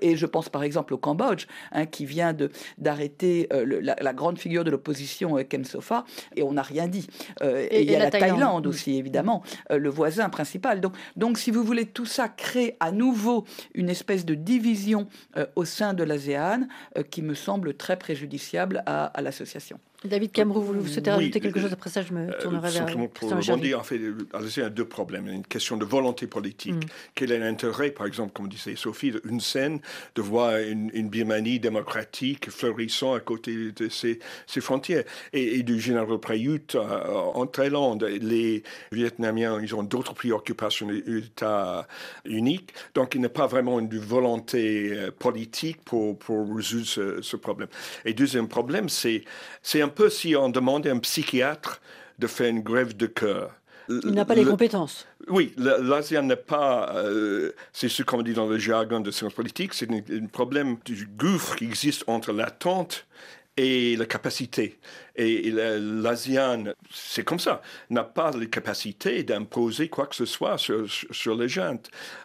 et, 0.00 0.16
je 0.16 0.24
pense 0.24 0.48
par 0.48 0.62
exemple 0.62 0.94
au 0.94 0.96
Cambodge, 0.96 1.44
hein, 1.72 1.84
qui 1.84 2.06
vient 2.06 2.34
d'arrêter 2.78 3.50
la, 3.52 4.12
grande 4.14 4.38
figure 4.38 4.64
de 4.64 4.70
l'opposition, 4.70 5.36
Kem 5.44 5.66
Sofa, 5.66 6.06
et 6.36 6.42
on 6.42 6.52
n'a 6.52 6.62
rien 6.62 6.88
dit. 6.88 7.06
et, 7.42 7.82
il 7.82 7.90
y 7.90 7.96
a 7.96 7.98
la, 7.98 8.10
Thaïlande, 8.10 8.66
aussi, 8.66 8.96
évidemment, 8.96 9.42
le 9.68 9.90
voisin 9.90 10.30
principal. 10.30 10.80
Donc, 10.80 10.94
donc, 11.16 11.36
si 11.36 11.50
vous 11.50 11.64
voulez, 11.64 11.84
tout 11.84 12.06
ça 12.06 12.30
crée 12.30 12.78
à 12.80 12.90
nouveau 12.90 13.44
une 13.74 13.90
espèce 13.90 14.24
de 14.24 14.34
division 14.34 15.06
au 15.54 15.66
sein 15.66 15.92
de 15.92 16.02
l'ASEAN 16.02 16.66
qui 17.10 17.20
me 17.20 17.34
semble 17.34 17.74
très 17.74 17.98
préjudiciable 17.98 18.82
à 18.86 19.12
l'association. 19.20 19.78
David 20.04 20.30
Cameroux, 20.30 20.60
vous 20.60 20.86
souhaitez 20.86 21.10
rajouter 21.10 21.40
quelque 21.40 21.58
chose 21.58 21.72
après 21.72 21.90
ça? 21.90 22.02
Je 22.02 22.12
me 22.12 22.28
euh, 22.28 22.38
tournerai 22.40 22.70
vers 22.70 23.08
Pour 23.08 23.30
rebondir, 23.30 23.80
en 23.80 23.82
fait, 23.82 23.96
il 23.96 24.56
y 24.56 24.60
a 24.60 24.70
deux 24.70 24.84
problèmes. 24.84 25.26
Une 25.26 25.44
question 25.44 25.76
de 25.76 25.84
volonté 25.84 26.28
politique. 26.28 26.74
Mm. 26.74 26.88
Quel 27.16 27.32
est 27.32 27.38
l'intérêt, 27.38 27.90
par 27.90 28.06
exemple, 28.06 28.32
comme 28.32 28.48
disait 28.48 28.76
Sophie, 28.76 29.12
d'une 29.24 29.40
scène 29.40 29.80
de 30.14 30.22
voir 30.22 30.56
une, 30.58 31.08
Birmanie 31.08 31.58
démocratique 31.58 32.48
fleurissant 32.50 33.14
à 33.14 33.20
côté 33.20 33.72
de 33.72 33.88
ses, 33.88 34.20
frontières? 34.60 35.02
Et, 35.32 35.64
du 35.64 35.80
général 35.80 36.18
Prayut 36.18 36.76
euh, 36.76 37.04
en 37.34 37.46
Thaïlande. 37.46 38.04
Les 38.04 38.62
Vietnamiens, 38.92 39.60
ils 39.60 39.74
ont 39.74 39.82
d'autres 39.82 40.14
préoccupations 40.14 40.86
d'État 40.86 41.88
unique. 42.24 42.72
Donc, 42.94 43.16
il 43.16 43.20
n'y 43.20 43.26
a 43.26 43.30
pas 43.30 43.48
vraiment 43.48 43.80
une 43.80 43.98
volonté 43.98 44.92
euh, 44.92 45.10
politique 45.10 45.78
pour, 45.84 46.16
pour 46.18 46.54
résoudre 46.54 46.86
ce, 46.86 47.20
ce 47.20 47.36
problème. 47.36 47.68
Et 48.04 48.14
deuxième 48.14 48.46
problème, 48.46 48.88
c'est 48.88 49.24
un 49.82 49.87
un 49.88 49.90
peu 49.90 50.10
si 50.10 50.36
on 50.36 50.50
demandait 50.50 50.90
à 50.90 50.92
un 50.92 50.98
psychiatre 50.98 51.80
de 52.18 52.26
faire 52.26 52.48
une 52.48 52.60
grève 52.60 52.94
de 52.96 53.06
cœur. 53.06 53.54
Il 53.88 54.10
n'a 54.10 54.26
pas 54.26 54.34
les 54.34 54.44
compétences. 54.44 55.06
Oui, 55.28 55.54
l'ASEAN 55.56 56.22
n'est 56.24 56.36
pas, 56.36 56.92
euh, 56.96 57.52
c'est 57.72 57.88
ce 57.88 58.02
qu'on 58.02 58.20
dit 58.22 58.34
dans 58.34 58.46
le 58.46 58.58
jargon 58.58 59.00
de 59.00 59.10
sciences 59.10 59.32
politiques, 59.32 59.72
c'est 59.72 59.90
un 59.90 60.26
problème 60.26 60.76
du 60.84 61.06
gouffre 61.06 61.56
qui 61.56 61.64
existe 61.64 62.04
entre 62.06 62.32
l'attente 62.32 63.06
et 63.56 63.96
la 63.96 64.04
capacité. 64.04 64.78
Et 65.18 65.50
l'ASEAN, 65.50 66.74
c'est 66.92 67.24
comme 67.24 67.40
ça, 67.40 67.60
n'a 67.90 68.04
pas 68.04 68.30
les 68.30 68.48
capacités 68.48 69.24
d'imposer 69.24 69.88
quoi 69.88 70.06
que 70.06 70.14
ce 70.14 70.24
soit 70.24 70.56
sur, 70.58 71.34
les 71.36 71.48
gens. 71.48 71.76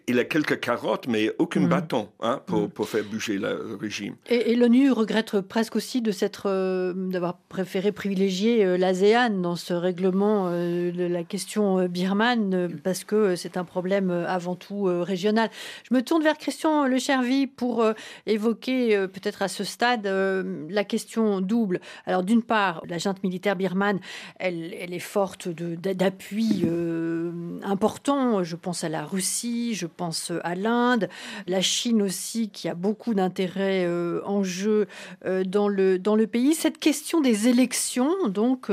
Il 0.07 0.19
a 0.19 0.25
quelques 0.25 0.59
carottes, 0.59 1.07
mais 1.07 1.31
aucun 1.39 1.61
mm. 1.61 1.69
bâton 1.69 2.09
hein, 2.21 2.41
mm. 2.47 2.67
pour, 2.67 2.87
faire 2.87 3.03
bouger 3.03 3.39
le 3.39 3.77
régime. 3.81 4.15
Et, 4.29 4.55
l'ONU 4.55 4.91
regrette 4.91 5.41
presque 5.41 5.75
aussi 5.75 6.03
de 6.03 6.11
s'être, 6.11 6.43
euh, 6.45 6.93
d'avoir 6.93 7.37
préféré 7.49 7.91
privilégier 7.91 8.63
euh, 8.63 8.77
l'ASEAN 8.77 9.41
dans 9.41 9.55
ce 9.55 9.73
règlement 9.73 10.49
euh, 10.49 10.91
de 10.91 11.03
la 11.03 11.23
question 11.23 11.87
birmane, 11.87 12.69
parce 12.83 13.03
que 13.03 13.35
c'est 13.35 13.57
un 13.57 13.63
problème 13.63 14.11
avant 14.11 14.55
tout 14.55 14.83
régional. 14.83 15.49
Je 15.89 15.95
me 15.95 16.03
tourne 16.03 16.21
vers 16.21 16.37
Christian 16.37 16.85
Le 16.85 16.99
Chervi 16.99 17.47
pour 17.47 17.83
évoquer 18.27 19.07
peut-être 19.07 19.41
à 19.41 19.47
ce 19.47 19.63
stade 19.63 20.05
la 20.05 20.83
question 20.83 21.41
double. 21.41 21.79
Alors 22.05 22.23
d'une 22.23 22.43
part, 22.43 22.82
la 22.87 22.97
junte 22.97 23.23
militaire 23.23 23.55
birmane, 23.55 23.99
elle, 24.39 24.73
est 24.73 24.99
forte 24.99 25.49
d'appuis 25.49 26.63
euh, 26.65 27.59
importants. 27.63 28.43
Je 28.43 28.55
pense 28.55 28.83
à 28.83 28.89
la 28.89 29.03
Russie, 29.05 29.73
je 29.75 29.87
pense 29.87 30.31
à 30.43 30.55
l'Inde, 30.55 31.09
la 31.47 31.61
Chine 31.61 32.01
aussi, 32.01 32.49
qui 32.49 32.69
a 32.69 32.75
beaucoup 32.75 33.13
d'intérêt 33.13 33.85
euh, 33.85 34.21
en 34.25 34.43
jeu 34.43 34.87
euh, 35.25 35.43
dans, 35.43 35.67
le, 35.67 35.99
dans 35.99 36.15
le 36.15 36.27
pays. 36.27 36.53
Cette 36.53 36.77
question 36.77 37.21
des 37.21 37.47
élections, 37.47 38.27
donc, 38.27 38.71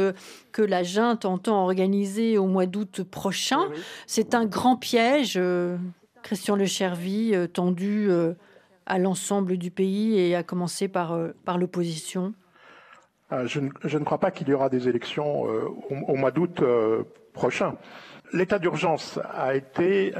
que 0.52 0.62
la 0.62 0.82
junte 0.82 1.24
entend 1.24 1.62
organiser 1.62 2.38
au 2.38 2.46
mois 2.46 2.66
d'août 2.66 3.02
prochain, 3.02 3.60
c'est 4.06 4.34
un 4.34 4.44
grand 4.44 4.76
piège, 4.76 5.38
Christian 6.22 6.56
Le 6.56 6.66
Chervi, 6.66 7.34
tendu 7.52 8.10
à 8.86 8.98
l'ensemble 8.98 9.56
du 9.56 9.70
pays 9.70 10.18
et 10.18 10.34
à 10.34 10.42
commencer 10.42 10.88
par, 10.88 11.16
par 11.44 11.58
l'opposition 11.58 12.34
euh, 13.32 13.46
je 13.46 13.60
ne, 13.98 14.04
crois 14.04 14.18
pas 14.18 14.30
qu'il 14.30 14.48
y 14.48 14.54
aura 14.54 14.68
des 14.68 14.88
élections 14.88 15.46
euh, 15.48 15.68
au, 16.08 16.16
mois 16.16 16.30
d'août 16.30 16.62
euh, 16.62 17.04
prochain. 17.32 17.74
L'état 18.32 18.58
d'urgence 18.58 19.18
a 19.32 19.56
été 19.56 20.12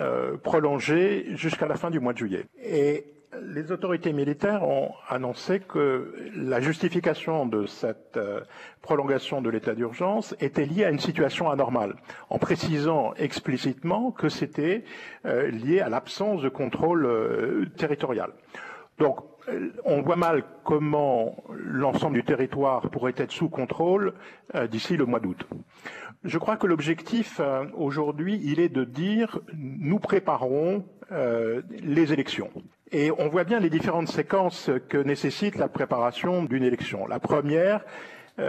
prolongé 0.43 1.27
jusqu'à 1.37 1.69
la 1.69 1.77
fin 1.77 1.91
du 1.91 2.01
mois 2.01 2.13
de 2.13 2.19
juillet. 2.19 2.45
Et 2.61 3.05
les 3.41 3.71
autorités 3.71 4.13
militaires 4.13 4.65
ont 4.65 4.91
annoncé 5.09 5.61
que 5.61 6.13
la 6.35 6.61
justification 6.61 7.47
de 7.47 7.67
cette 7.67 8.19
prolongation 8.83 9.41
de 9.43 9.49
l'état 9.49 9.77
d'urgence 9.77 10.35
était 10.41 10.67
liée 10.67 10.83
à 10.83 10.91
une 10.91 10.99
situation 10.99 11.51
anormale, 11.51 11.95
en 12.31 12.39
précisant 12.39 13.15
explicitement 13.15 14.11
que 14.11 14.29
c'était 14.29 14.83
lié 15.25 15.79
à 15.79 15.89
l'absence 15.89 16.43
de 16.43 16.49
contrôle 16.49 17.71
territorial. 17.77 18.33
Donc, 18.99 19.21
on 19.85 20.03
voit 20.03 20.17
mal 20.17 20.45
comment 20.65 21.37
l'ensemble 21.53 22.15
du 22.15 22.25
territoire 22.25 22.91
pourrait 22.91 23.15
être 23.17 23.33
sous 23.33 23.49
contrôle 23.49 24.15
euh, 24.55 24.67
d'ici 24.67 24.97
le 24.97 25.07
mois 25.07 25.21
d'août. 25.21 25.47
Je 26.25 26.39
crois 26.39 26.57
que 26.57 26.67
l'objectif 26.67 27.41
euh, 27.41 27.65
aujourd'hui, 27.75 28.41
il 28.45 28.61
est 28.61 28.69
de 28.69 28.85
dire 28.85 29.39
nous 29.55 29.99
préparons 29.99 30.85
euh, 31.13 31.63
les 31.83 32.13
élections. 32.13 32.51
Et 32.93 33.11
on 33.19 33.29
voit 33.29 33.45
bien 33.45 33.61
les 33.61 33.71
différentes 33.71 34.09
séquences 34.09 34.71
que 34.89 34.99
nécessite 34.99 35.57
la 35.57 35.69
préparation 35.69 36.43
d'une 36.45 36.65
élection. 36.65 37.07
La 37.07 37.21
première, 37.21 37.85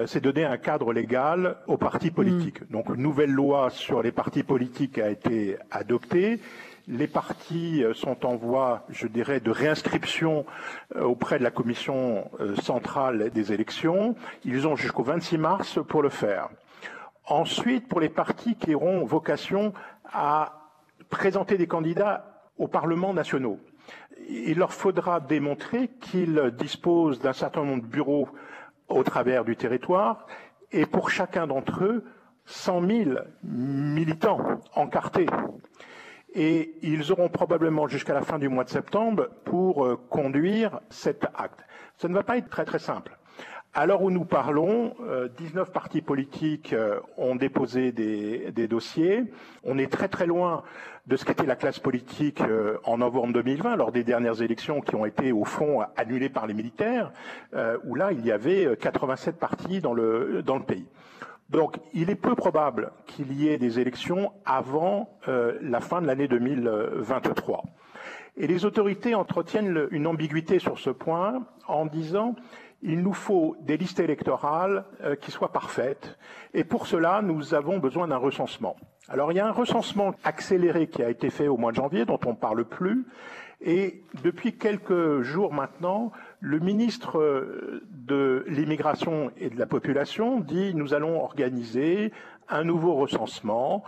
c'est 0.05 0.21
donner 0.21 0.45
un 0.45 0.57
cadre 0.57 0.93
légal 0.93 1.57
aux 1.67 1.77
partis 1.77 2.09
politiques. 2.09 2.61
Mm. 2.61 2.71
Donc, 2.71 2.89
une 2.89 3.03
nouvelle 3.03 3.29
loi 3.29 3.69
sur 3.69 4.01
les 4.01 4.11
partis 4.11 4.41
politiques 4.41 4.97
a 4.97 5.09
été 5.09 5.57
adoptée 5.69 6.39
les 6.91 7.07
partis 7.07 7.83
euh, 7.83 7.93
sont 7.93 8.25
en 8.25 8.35
voie, 8.35 8.83
je 8.89 9.07
dirais, 9.07 9.39
de 9.39 9.49
réinscription 9.49 10.45
euh, 10.95 11.03
auprès 11.03 11.39
de 11.39 11.43
la 11.43 11.49
commission 11.49 12.29
euh, 12.39 12.55
centrale 12.57 13.29
des 13.31 13.53
élections. 13.53 14.15
Ils 14.43 14.67
ont 14.67 14.75
jusqu'au 14.75 15.03
26 15.03 15.37
mars 15.37 15.79
pour 15.87 16.03
le 16.03 16.09
faire. 16.09 16.49
Ensuite, 17.25 17.87
pour 17.87 18.01
les 18.01 18.09
partis 18.09 18.55
qui 18.55 18.75
auront 18.75 19.05
vocation 19.05 19.73
à 20.11 20.69
présenter 21.09 21.57
des 21.57 21.67
candidats 21.67 22.43
au 22.57 22.67
Parlement 22.67 23.13
nationaux, 23.13 23.57
il 24.29 24.57
leur 24.57 24.73
faudra 24.73 25.21
démontrer 25.21 25.87
qu'ils 26.01 26.53
disposent 26.57 27.19
d'un 27.19 27.33
certain 27.33 27.63
nombre 27.63 27.83
de 27.83 27.87
bureaux 27.87 28.27
au 28.89 29.03
travers 29.03 29.45
du 29.45 29.55
territoire 29.55 30.27
et 30.73 30.85
pour 30.85 31.09
chacun 31.09 31.47
d'entre 31.47 31.85
eux, 31.85 32.03
100 32.45 32.81
000 32.87 33.09
militants 33.43 34.41
encartés 34.75 35.27
et 36.33 36.75
ils 36.81 37.11
auront 37.11 37.29
probablement 37.29 37.87
jusqu'à 37.87 38.13
la 38.13 38.21
fin 38.21 38.39
du 38.39 38.49
mois 38.49 38.63
de 38.63 38.69
septembre 38.69 39.29
pour 39.43 39.85
euh, 39.85 39.99
conduire 40.09 40.79
cet 40.89 41.25
acte. 41.35 41.65
Ça 41.97 42.07
ne 42.07 42.13
va 42.13 42.23
pas 42.23 42.37
être 42.37 42.49
très 42.49 42.65
très 42.65 42.79
simple. 42.79 43.17
À 43.73 43.85
l'heure 43.85 44.01
où 44.01 44.11
nous 44.11 44.25
parlons, 44.25 44.95
19 45.37 45.69
euh, 45.69 45.71
partis 45.71 46.01
politiques 46.01 46.73
euh, 46.73 46.99
ont 47.17 47.35
déposé 47.35 47.93
des, 47.93 48.67
dossiers. 48.67 49.23
On 49.63 49.77
est 49.77 49.89
très 49.89 50.09
très 50.09 50.25
loin 50.25 50.63
de 51.07 51.15
ce 51.15 51.23
qu'était 51.23 51.45
la 51.45 51.55
classe 51.55 51.79
politique 51.79 52.43
en 52.83 52.97
novembre 52.99 53.33
2020, 53.33 53.77
lors 53.77 53.91
des 53.91 54.03
dernières 54.03 54.41
élections 54.41 54.81
qui 54.81 54.95
ont 54.95 55.05
été 55.05 55.31
au 55.31 55.45
fond 55.45 55.81
annulées 55.97 56.29
par 56.29 56.45
les 56.45 56.53
militaires, 56.53 57.11
où 57.85 57.95
là 57.95 58.11
il 58.11 58.23
y 58.23 58.31
avait 58.31 58.77
87 58.79 59.37
partis 59.39 59.81
dans 59.81 59.93
le, 59.93 60.43
dans 60.43 60.57
le 60.57 60.63
pays. 60.63 60.85
Donc, 61.51 61.77
il 61.93 62.09
est 62.09 62.15
peu 62.15 62.33
probable 62.33 62.93
qu'il 63.05 63.33
y 63.33 63.49
ait 63.49 63.57
des 63.57 63.79
élections 63.79 64.31
avant 64.45 65.19
euh, 65.27 65.57
la 65.61 65.81
fin 65.81 66.01
de 66.01 66.07
l'année 66.07 66.29
2023. 66.29 67.63
Et 68.37 68.47
les 68.47 68.63
autorités 68.63 69.15
entretiennent 69.15 69.87
une 69.91 70.07
ambiguïté 70.07 70.59
sur 70.59 70.79
ce 70.79 70.89
point 70.89 71.45
en 71.67 71.85
disant 71.85 72.35
il 72.81 73.01
nous 73.01 73.13
faut 73.13 73.57
des 73.61 73.77
listes 73.77 73.99
électorales 73.99 74.85
euh, 75.03 75.15
qui 75.15 75.29
soient 75.29 75.51
parfaites. 75.51 76.17
Et 76.53 76.63
pour 76.63 76.87
cela, 76.87 77.21
nous 77.21 77.53
avons 77.53 77.79
besoin 77.79 78.07
d'un 78.07 78.17
recensement. 78.17 78.77
Alors, 79.09 79.31
il 79.31 79.35
y 79.35 79.39
a 79.41 79.47
un 79.47 79.51
recensement 79.51 80.15
accéléré 80.23 80.87
qui 80.87 81.03
a 81.03 81.09
été 81.09 81.29
fait 81.29 81.49
au 81.49 81.57
mois 81.57 81.71
de 81.71 81.75
janvier, 81.75 82.05
dont 82.05 82.19
on 82.25 82.31
ne 82.31 82.35
parle 82.35 82.63
plus. 82.63 83.05
Et 83.59 84.03
depuis 84.23 84.57
quelques 84.57 85.21
jours 85.21 85.53
maintenant, 85.53 86.11
le 86.41 86.59
ministre 86.59 87.19
euh, 87.19 87.83
de 87.91 88.43
l'immigration 88.47 89.31
et 89.37 89.49
de 89.49 89.59
la 89.59 89.67
population 89.67 90.39
dit 90.39 90.73
nous 90.73 90.93
allons 90.93 91.23
organiser 91.23 92.11
un 92.49 92.63
nouveau 92.63 92.95
recensement, 92.95 93.83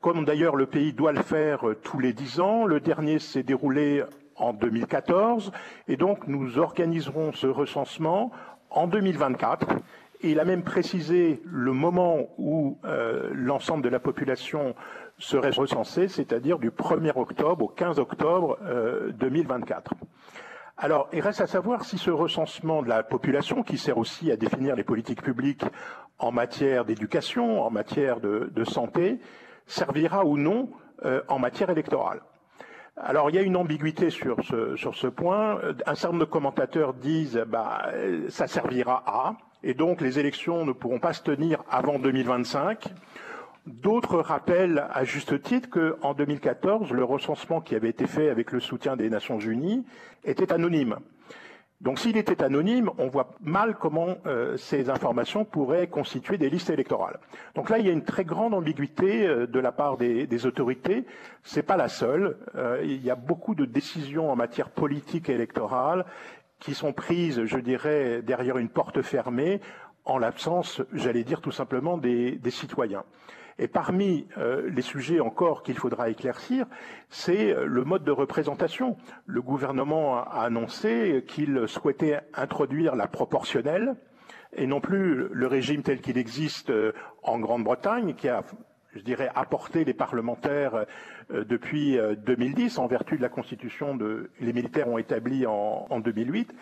comme 0.00 0.24
d'ailleurs 0.24 0.56
le 0.56 0.66
pays 0.66 0.94
doit 0.94 1.12
le 1.12 1.22
faire 1.22 1.68
euh, 1.68 1.74
tous 1.74 2.00
les 2.00 2.14
dix 2.14 2.40
ans. 2.40 2.64
Le 2.64 2.80
dernier 2.80 3.18
s'est 3.18 3.42
déroulé 3.42 4.02
en 4.36 4.54
2014, 4.54 5.52
et 5.86 5.96
donc 5.96 6.26
nous 6.26 6.58
organiserons 6.58 7.32
ce 7.32 7.46
recensement 7.46 8.32
en 8.70 8.86
2024. 8.86 9.76
Et 10.22 10.30
il 10.30 10.40
a 10.40 10.44
même 10.44 10.62
précisé 10.62 11.42
le 11.44 11.72
moment 11.72 12.30
où 12.38 12.78
euh, 12.84 13.30
l'ensemble 13.34 13.84
de 13.84 13.88
la 13.88 14.00
population 14.00 14.74
serait 15.18 15.50
recensée, 15.50 16.08
c'est-à-dire 16.08 16.58
du 16.58 16.70
1er 16.70 17.12
octobre 17.16 17.66
au 17.66 17.68
15 17.68 17.98
octobre 17.98 18.58
2024. 19.18 19.94
Euh, 20.78 20.84
Alors, 20.84 21.08
il 21.12 21.20
reste 21.20 21.40
à 21.40 21.46
savoir 21.46 21.84
si 21.84 21.98
ce 21.98 22.10
recensement 22.10 22.82
de 22.82 22.88
la 22.88 23.02
population, 23.02 23.62
qui 23.62 23.78
sert 23.78 23.98
aussi 23.98 24.30
à 24.30 24.36
définir 24.36 24.76
les 24.76 24.84
politiques 24.84 25.22
publiques 25.22 25.64
en 26.18 26.32
matière 26.32 26.84
d'éducation, 26.84 27.62
en 27.62 27.70
matière 27.70 28.20
de, 28.20 28.64
santé, 28.64 29.18
servira 29.66 30.24
ou 30.24 30.36
non 30.36 30.70
euh, 31.04 31.22
en 31.28 31.38
matière 31.38 31.70
électorale. 31.70 32.20
Alors 33.00 33.30
il 33.30 33.36
y 33.36 33.38
a 33.38 33.42
une 33.42 33.56
ambiguïté 33.56 34.10
sur 34.10 34.42
ce, 34.42 35.06
point. 35.06 35.60
Un 35.86 35.94
certain 35.94 36.14
nombre 36.14 36.26
de 36.26 36.30
commentateurs 36.30 36.94
disent 36.94 37.40
bah 37.46 37.92
ça 38.28 38.48
servira 38.48 39.04
à 39.06 39.36
et 39.62 39.72
donc 39.74 40.00
les 40.00 40.18
élections 40.18 40.64
ne 40.64 40.72
pourront 40.72 40.98
pas 40.98 41.12
se 41.12 41.22
tenir 41.22 41.62
avant 41.70 42.00
2025. 42.00 42.88
D'autres 43.68 44.20
rappellent 44.20 44.86
à 44.90 45.04
juste 45.04 45.42
titre 45.42 45.68
qu'en 45.68 46.14
2014, 46.14 46.90
le 46.90 47.04
recensement 47.04 47.60
qui 47.60 47.74
avait 47.74 47.90
été 47.90 48.06
fait 48.06 48.30
avec 48.30 48.50
le 48.50 48.60
soutien 48.60 48.96
des 48.96 49.10
Nations 49.10 49.38
Unies 49.38 49.84
était 50.24 50.54
anonyme. 50.54 50.96
Donc 51.82 51.98
s'il 51.98 52.16
était 52.16 52.42
anonyme, 52.42 52.90
on 52.96 53.08
voit 53.08 53.34
mal 53.42 53.76
comment 53.76 54.16
euh, 54.24 54.56
ces 54.56 54.88
informations 54.88 55.44
pourraient 55.44 55.86
constituer 55.86 56.38
des 56.38 56.48
listes 56.48 56.70
électorales. 56.70 57.18
Donc 57.56 57.68
là, 57.68 57.78
il 57.78 57.84
y 57.84 57.90
a 57.90 57.92
une 57.92 58.04
très 58.04 58.24
grande 58.24 58.54
ambiguïté 58.54 59.26
euh, 59.26 59.46
de 59.46 59.60
la 59.60 59.70
part 59.70 59.98
des, 59.98 60.46
autorités. 60.46 61.04
C'est 61.44 61.62
pas 61.62 61.76
la 61.76 61.90
seule. 61.90 62.38
Euh, 62.54 62.80
il 62.82 63.04
y 63.04 63.10
a 63.10 63.16
beaucoup 63.16 63.54
de 63.54 63.66
décisions 63.66 64.30
en 64.30 64.36
matière 64.36 64.70
politique 64.70 65.28
et 65.28 65.34
électorale 65.34 66.06
qui 66.58 66.72
sont 66.72 66.94
prises, 66.94 67.44
je 67.44 67.58
dirais, 67.58 68.22
derrière 68.22 68.56
une 68.56 68.70
porte 68.70 69.02
fermée, 69.02 69.60
en 70.06 70.16
l'absence, 70.16 70.80
j'allais 70.94 71.22
dire 71.22 71.42
tout 71.42 71.52
simplement, 71.52 71.98
des 71.98 72.40
citoyens. 72.50 73.04
Et 73.58 73.66
parmi 73.66 74.26
euh, 74.38 74.70
les 74.70 74.82
sujets 74.82 75.18
encore 75.18 75.62
qu'il 75.62 75.76
faudra 75.76 76.08
éclaircir, 76.08 76.66
c'est 77.08 77.52
euh, 77.52 77.66
le 77.66 77.84
mode 77.84 78.04
de 78.04 78.12
représentation. 78.12 78.96
Le 79.26 79.42
gouvernement 79.42 80.18
a 80.18 80.44
annoncé 80.44 81.24
qu'il 81.26 81.66
souhaitait 81.66 82.20
introduire 82.34 82.94
la 82.94 83.08
proportionnelle 83.08 83.96
et 84.52 84.66
non 84.66 84.80
plus 84.80 85.28
le 85.32 85.46
régime 85.48 85.82
tel 85.82 86.00
qu'il 86.00 86.18
existe 86.18 86.70
euh, 86.70 86.92
en 87.24 87.40
Grande-Bretagne, 87.40 88.14
qui 88.14 88.28
a 88.28 88.44
je 88.94 89.02
dirais, 89.02 89.30
apporté 89.34 89.84
les 89.84 89.92
parlementaires 89.92 90.86
depuis 91.30 91.98
2010 92.24 92.78
en 92.78 92.86
vertu 92.86 93.18
de 93.18 93.22
la 93.22 93.28
constitution 93.28 93.94
de 93.94 94.30
les 94.40 94.54
militaires 94.54 94.88
ont 94.88 94.96
établi 94.96 95.46
en, 95.46 95.86
en 95.88 96.00
2008. 96.00 96.52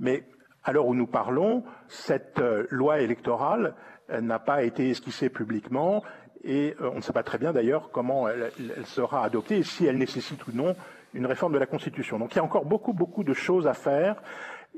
Mais 0.00 0.24
à 0.64 0.72
l'heure 0.72 0.86
où 0.86 0.94
nous 0.94 1.06
parlons, 1.06 1.62
cette 1.86 2.42
loi 2.70 3.00
électorale 3.00 3.74
n'a 4.08 4.38
pas 4.38 4.64
été 4.64 4.88
esquissée 4.88 5.28
publiquement 5.28 6.02
et 6.44 6.74
euh, 6.80 6.90
on 6.92 6.96
ne 6.96 7.00
sait 7.00 7.12
pas 7.12 7.22
très 7.22 7.38
bien 7.38 7.52
d'ailleurs 7.52 7.90
comment 7.90 8.28
elle, 8.28 8.52
sera 8.86 9.24
adoptée 9.24 9.58
et 9.58 9.62
si 9.62 9.86
elle 9.86 9.98
nécessite 9.98 10.46
ou 10.46 10.52
non 10.52 10.76
une 11.14 11.26
réforme 11.26 11.52
de 11.52 11.58
la 11.58 11.66
Constitution. 11.66 12.18
Donc 12.18 12.34
il 12.34 12.36
y 12.36 12.40
a 12.40 12.44
encore 12.44 12.64
beaucoup, 12.64 12.92
beaucoup 12.92 13.24
de 13.24 13.34
choses 13.34 13.66
à 13.66 13.74
faire 13.74 14.22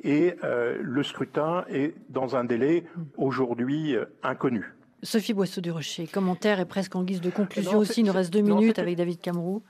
et 0.03 0.37
euh, 0.45 0.79
le 0.81 1.03
scrutin 1.03 1.65
est 1.69 1.95
dans 2.11 2.37
un 2.37 2.45
délai 2.45 2.85
aujourd'hui 3.17 3.97
euh, 3.97 4.05
inconnu. 4.23 4.75
Sophie 5.03 5.35
Boisseau 5.35 5.61
du 5.61 5.71
Rocher, 5.71 6.07
commentaire 6.07 6.61
et 6.61 6.65
presque 6.65 6.97
en 6.97 7.05
guise 7.05 7.21
de 7.21 7.31
conclusion 7.31 7.79
aussi. 7.79 8.01
Il 8.01 8.07
nous 8.07 8.13
reste 8.13 8.33
deux 8.33 8.41
minutes 8.41 8.79
avec 8.79 8.97
David 8.97 9.21
Camroux. 9.21 9.63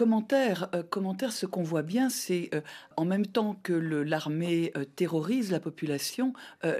Commentaire, 0.00 0.70
euh, 0.74 0.82
commentaire, 0.82 1.30
ce 1.30 1.44
qu'on 1.44 1.62
voit 1.62 1.82
bien, 1.82 2.08
c'est 2.08 2.48
euh, 2.54 2.62
en 2.96 3.04
même 3.04 3.26
temps 3.26 3.60
que 3.62 3.74
l'armée 3.74 4.72
euh, 4.74 4.86
terrorise 4.96 5.50
la 5.50 5.60
population, 5.60 6.32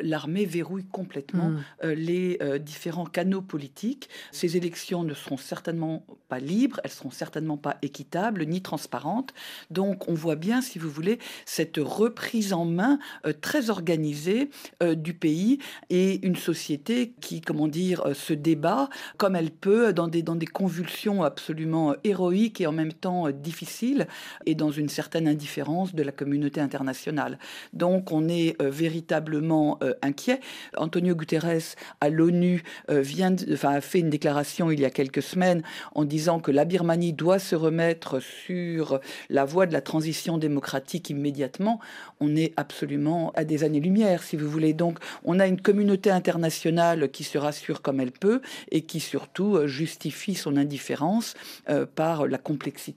l'armée 0.03 0.47
verrouille 0.47 0.87
complètement 0.87 1.51
mm. 1.51 1.89
les 1.89 2.39
différents 2.61 3.05
canaux 3.05 3.43
politiques. 3.43 4.09
Ces 4.33 4.57
élections 4.57 5.05
ne 5.05 5.13
seront 5.13 5.37
certainement 5.37 6.05
pas 6.29 6.39
libres, 6.39 6.81
elles 6.85 6.91
seront 6.91 7.11
certainement 7.11 7.57
pas 7.59 7.77
équitables 7.83 8.45
ni 8.45 8.63
transparentes. 8.63 9.35
Donc 9.71 10.09
on 10.09 10.15
voit 10.15 10.37
bien, 10.37 10.63
si 10.63 10.79
vous 10.79 10.91
voulez, 10.91 11.19
cette 11.45 11.79
reprise 11.79 12.53
en 12.53 12.65
main 12.65 12.99
très 13.41 13.71
organisée 13.71 14.51
du 14.83 15.15
pays 15.15 15.59
et 15.89 16.25
une 16.27 16.37
société 16.37 17.13
qui, 17.21 17.41
comment 17.41 17.69
dire, 17.69 18.15
se 18.15 18.33
débat 18.33 18.89
comme 19.17 19.37
elle 19.37 19.51
peut 19.51 19.93
dans 19.93 20.09
des, 20.09 20.23
dans 20.23 20.37
des 20.37 20.47
convulsions 20.47 21.23
absolument 21.23 21.95
héroïques 22.05 22.61
et 22.61 22.67
en 22.67 22.73
même 22.73 22.93
temps 22.93 23.10
euh, 23.11 23.33
difficile 23.33 24.07
et 24.47 24.55
dans 24.55 24.71
une 24.71 24.89
certaine 24.89 25.27
indifférence 25.29 25.95
de 25.95 26.03
la 26.03 26.13
communauté 26.13 26.61
internationale. 26.61 27.39
Donc 27.73 28.13
on 28.13 28.29
est 28.29 28.61
euh, 28.61 28.71
véritablement 28.71 29.79
euh, 29.83 29.95
inquiet. 30.03 30.41
Antonio 30.77 31.15
Guterres 31.15 31.75
à 32.01 32.09
l'ONU 32.09 32.63
vient, 32.89 33.35
enfin, 33.53 33.71
a 33.75 33.81
fait 33.81 34.01
une 34.01 34.11
déclaration 34.11 34.71
il 34.71 34.81
y 34.81 34.85
a 34.85 34.91
quelques 34.91 35.23
semaines 35.23 35.63
en 35.95 36.05
disant 36.05 36.41
que 36.41 36.51
la 36.51 36.65
Birmanie 36.65 37.13
doit 37.13 37.39
se 37.39 37.55
remettre 37.55 38.21
sur 38.21 39.01
la 39.29 39.45
voie 39.45 39.67
de 39.67 39.73
la 39.73 39.81
transition 39.81 40.39
démocratique 40.39 41.11
immédiatement. 41.11 41.81
On 42.21 42.37
est 42.37 42.53
absolument 42.57 43.33
à 43.35 43.45
des 43.45 43.65
années-lumière, 43.65 44.23
si 44.23 44.37
vous 44.37 44.49
voulez. 44.49 44.73
Donc 44.73 44.99
on 45.25 45.41
a 45.41 45.47
une 45.47 45.61
communauté 45.61 46.11
internationale 46.11 47.11
qui 47.11 47.25
se 47.25 47.39
rassure 47.39 47.83
comme 47.83 48.01
elle 48.01 48.13
peut 48.13 48.41
et 48.71 48.83
qui 48.83 49.01
surtout 49.01 49.67
justifie 49.67 50.35
son 50.35 50.57
indifférence 50.57 51.35
par 51.95 52.27
la 52.27 52.39
complexité 52.39 52.90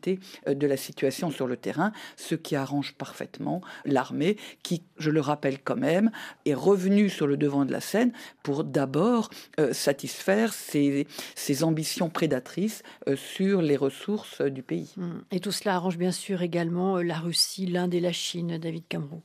euh, 0.47 0.53
de 0.53 0.67
la 0.67 0.77
situation 0.77 1.31
sur 1.31 1.47
le 1.47 1.57
terrain, 1.57 1.91
ce 2.17 2.35
qui 2.35 2.55
arrange 2.55 2.93
parfaitement 2.93 3.61
l'armée 3.85 4.37
qui, 4.63 4.83
je 4.97 5.09
le 5.09 5.21
rappelle 5.21 5.59
quand 5.61 5.75
même, 5.75 6.11
est 6.45 6.53
revenue 6.53 7.09
sur 7.09 7.27
le 7.27 7.37
devant 7.37 7.65
de 7.65 7.71
la 7.71 7.81
scène 7.81 8.11
pour 8.43 8.63
d'abord 8.63 9.29
euh, 9.59 9.73
satisfaire 9.73 10.53
ses, 10.53 11.05
ambitions 11.61 12.09
prédatrices 12.09 12.83
euh, 13.07 13.15
sur 13.15 13.61
les 13.61 13.77
ressources 13.77 14.41
du 14.41 14.63
pays. 14.63 14.93
Hum. 14.97 15.23
Et 15.31 15.39
tout 15.39 15.51
cela 15.51 15.75
arrange 15.75 15.97
bien 15.97 16.11
sûr 16.11 16.41
également 16.41 16.97
la 16.97 17.19
Russie, 17.19 17.65
l'Inde 17.65 17.93
et 17.93 17.99
la 17.99 18.11
Chine, 18.11 18.57
David 18.57 18.83
Cameron. 18.87 19.21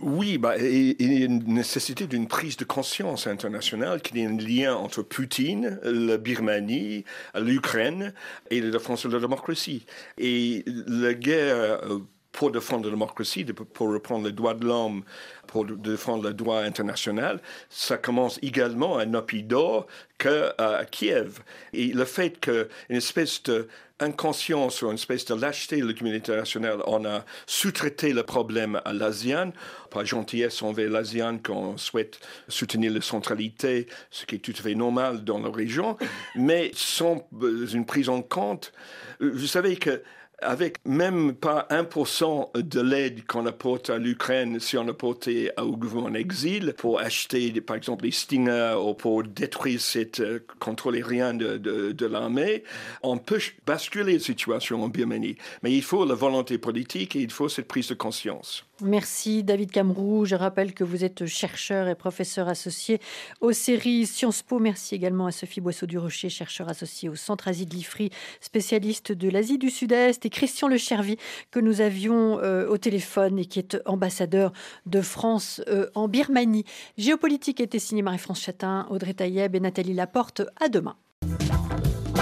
Oui, 0.00 0.38
bah, 0.38 0.56
il 0.58 1.12
y 1.12 1.22
a 1.22 1.26
une 1.26 1.42
nécessité 1.52 2.06
d'une 2.06 2.28
prise 2.28 2.56
de 2.56 2.64
conscience 2.64 3.26
internationale 3.26 4.00
qu'il 4.00 4.18
y 4.18 4.20
ait 4.22 4.26
un 4.26 4.36
lien 4.36 4.76
entre 4.76 5.02
Poutine, 5.02 5.80
la 5.82 6.18
Birmanie, 6.18 7.04
l'Ukraine 7.34 8.14
et 8.50 8.60
la 8.60 8.70
défense 8.70 9.06
de 9.06 9.12
la 9.12 9.18
démocratie. 9.18 9.86
Et 10.16 10.64
la 10.66 11.14
guerre 11.14 11.80
euh, 11.82 11.98
pour 12.32 12.50
défendre 12.50 12.84
la 12.84 12.90
démocratie, 12.90 13.44
pour 13.44 13.92
reprendre 13.92 14.26
les 14.26 14.32
droits 14.32 14.54
de 14.54 14.64
l'homme, 14.64 15.02
pour 15.46 15.64
défendre 15.64 16.24
le 16.24 16.34
droit 16.34 16.58
international, 16.58 17.40
ça 17.70 17.96
commence 17.96 18.38
également 18.42 18.98
à 18.98 19.06
Nopidor 19.06 19.86
qu'à 20.18 20.84
Kiev. 20.90 21.40
Et 21.72 21.86
le 21.88 22.04
fait 22.04 22.38
qu'une 22.38 22.66
espèce 22.90 23.42
de 23.44 23.68
inconscience 24.00 24.82
ou 24.82 24.86
une 24.88 24.94
espèce 24.94 25.24
de 25.24 25.34
lâcheté 25.34 25.80
de 25.80 25.86
la 25.86 25.92
communauté 25.92 26.30
internationale, 26.32 26.80
on 26.86 27.04
a 27.04 27.24
sous-traité 27.46 28.12
le 28.12 28.22
problème 28.22 28.80
à 28.84 28.92
l'ASEAN. 28.92 29.52
Par 29.90 30.04
gentillesse 30.04 30.62
envers 30.62 30.90
l'ASEAN 30.90 31.38
qu'on 31.38 31.76
souhaite 31.76 32.20
soutenir 32.46 32.92
la 32.92 33.00
centralité, 33.00 33.88
ce 34.10 34.26
qui 34.26 34.36
est 34.36 34.38
tout 34.38 34.54
à 34.56 34.62
fait 34.62 34.74
normal 34.74 35.24
dans 35.24 35.40
la 35.40 35.50
région, 35.50 35.96
mais 36.36 36.70
sans 36.74 37.26
une 37.32 37.86
prise 37.86 38.08
en 38.08 38.22
compte. 38.22 38.72
Vous 39.18 39.46
savez 39.46 39.76
que 39.76 40.02
avec 40.40 40.78
même 40.84 41.34
pas 41.34 41.66
1% 41.70 42.60
de 42.62 42.80
l'aide 42.80 43.26
qu'on 43.26 43.46
apporte 43.46 43.90
à 43.90 43.98
l'Ukraine 43.98 44.60
si 44.60 44.76
on 44.78 44.86
apportait 44.88 45.52
au 45.60 45.76
gouvernement 45.76 46.08
en 46.08 46.14
exil 46.14 46.74
pour 46.76 47.00
acheter 47.00 47.50
par 47.60 47.76
exemple 47.76 48.02
des 48.02 48.12
Stinger 48.12 48.76
ou 48.80 48.94
pour 48.94 49.24
détruire 49.24 49.80
cette 49.80 50.20
euh, 50.20 50.40
contrôle 50.60 50.96
aérien 50.96 51.34
de, 51.34 51.56
de, 51.56 51.92
de 51.92 52.06
l'armée, 52.06 52.62
on 53.02 53.18
peut 53.18 53.40
basculer 53.66 54.14
la 54.14 54.18
situation 54.20 54.82
en 54.82 54.88
Birmanie. 54.88 55.36
Mais 55.62 55.72
il 55.72 55.82
faut 55.82 56.04
la 56.04 56.14
volonté 56.14 56.58
politique 56.58 57.16
et 57.16 57.20
il 57.20 57.30
faut 57.30 57.48
cette 57.48 57.68
prise 57.68 57.88
de 57.88 57.94
conscience. 57.94 58.67
Merci 58.80 59.42
David 59.42 59.72
Camrou. 59.72 60.24
Je 60.24 60.36
rappelle 60.36 60.72
que 60.72 60.84
vous 60.84 61.04
êtes 61.04 61.26
chercheur 61.26 61.88
et 61.88 61.96
professeur 61.96 62.48
associé 62.48 63.00
aux 63.40 63.52
séries 63.52 64.06
Sciences 64.06 64.42
Po. 64.42 64.60
Merci 64.60 64.94
également 64.94 65.26
à 65.26 65.32
Sophie 65.32 65.60
Boisseau 65.60 65.86
du 65.86 65.98
Rocher, 65.98 66.28
chercheur 66.28 66.68
associé 66.68 67.08
au 67.08 67.16
Centre 67.16 67.48
Asie 67.48 67.66
de 67.66 67.74
l'IFRI, 67.74 68.10
spécialiste 68.40 69.10
de 69.10 69.28
l'Asie 69.28 69.58
du 69.58 69.70
Sud-Est 69.70 70.14
C'était 70.14 70.30
Christian 70.30 70.68
Le 70.68 70.76
Chervi 70.76 71.16
que 71.50 71.58
nous 71.58 71.80
avions 71.80 72.38
euh, 72.38 72.68
au 72.68 72.78
téléphone 72.78 73.40
et 73.40 73.46
qui 73.46 73.58
est 73.58 73.76
ambassadeur 73.84 74.52
de 74.86 75.00
France 75.00 75.60
en 75.96 76.06
Birmanie. 76.06 76.64
Géopolitique 76.96 77.60
était 77.60 77.80
signé 77.80 78.02
Marie-France 78.02 78.40
Chatin, 78.40 78.86
Audrey 78.90 79.14
Taïeb 79.14 79.56
et 79.56 79.60
Nathalie 79.60 79.94
Laporte. 79.94 80.42
À 80.60 80.68
demain. 80.68 80.96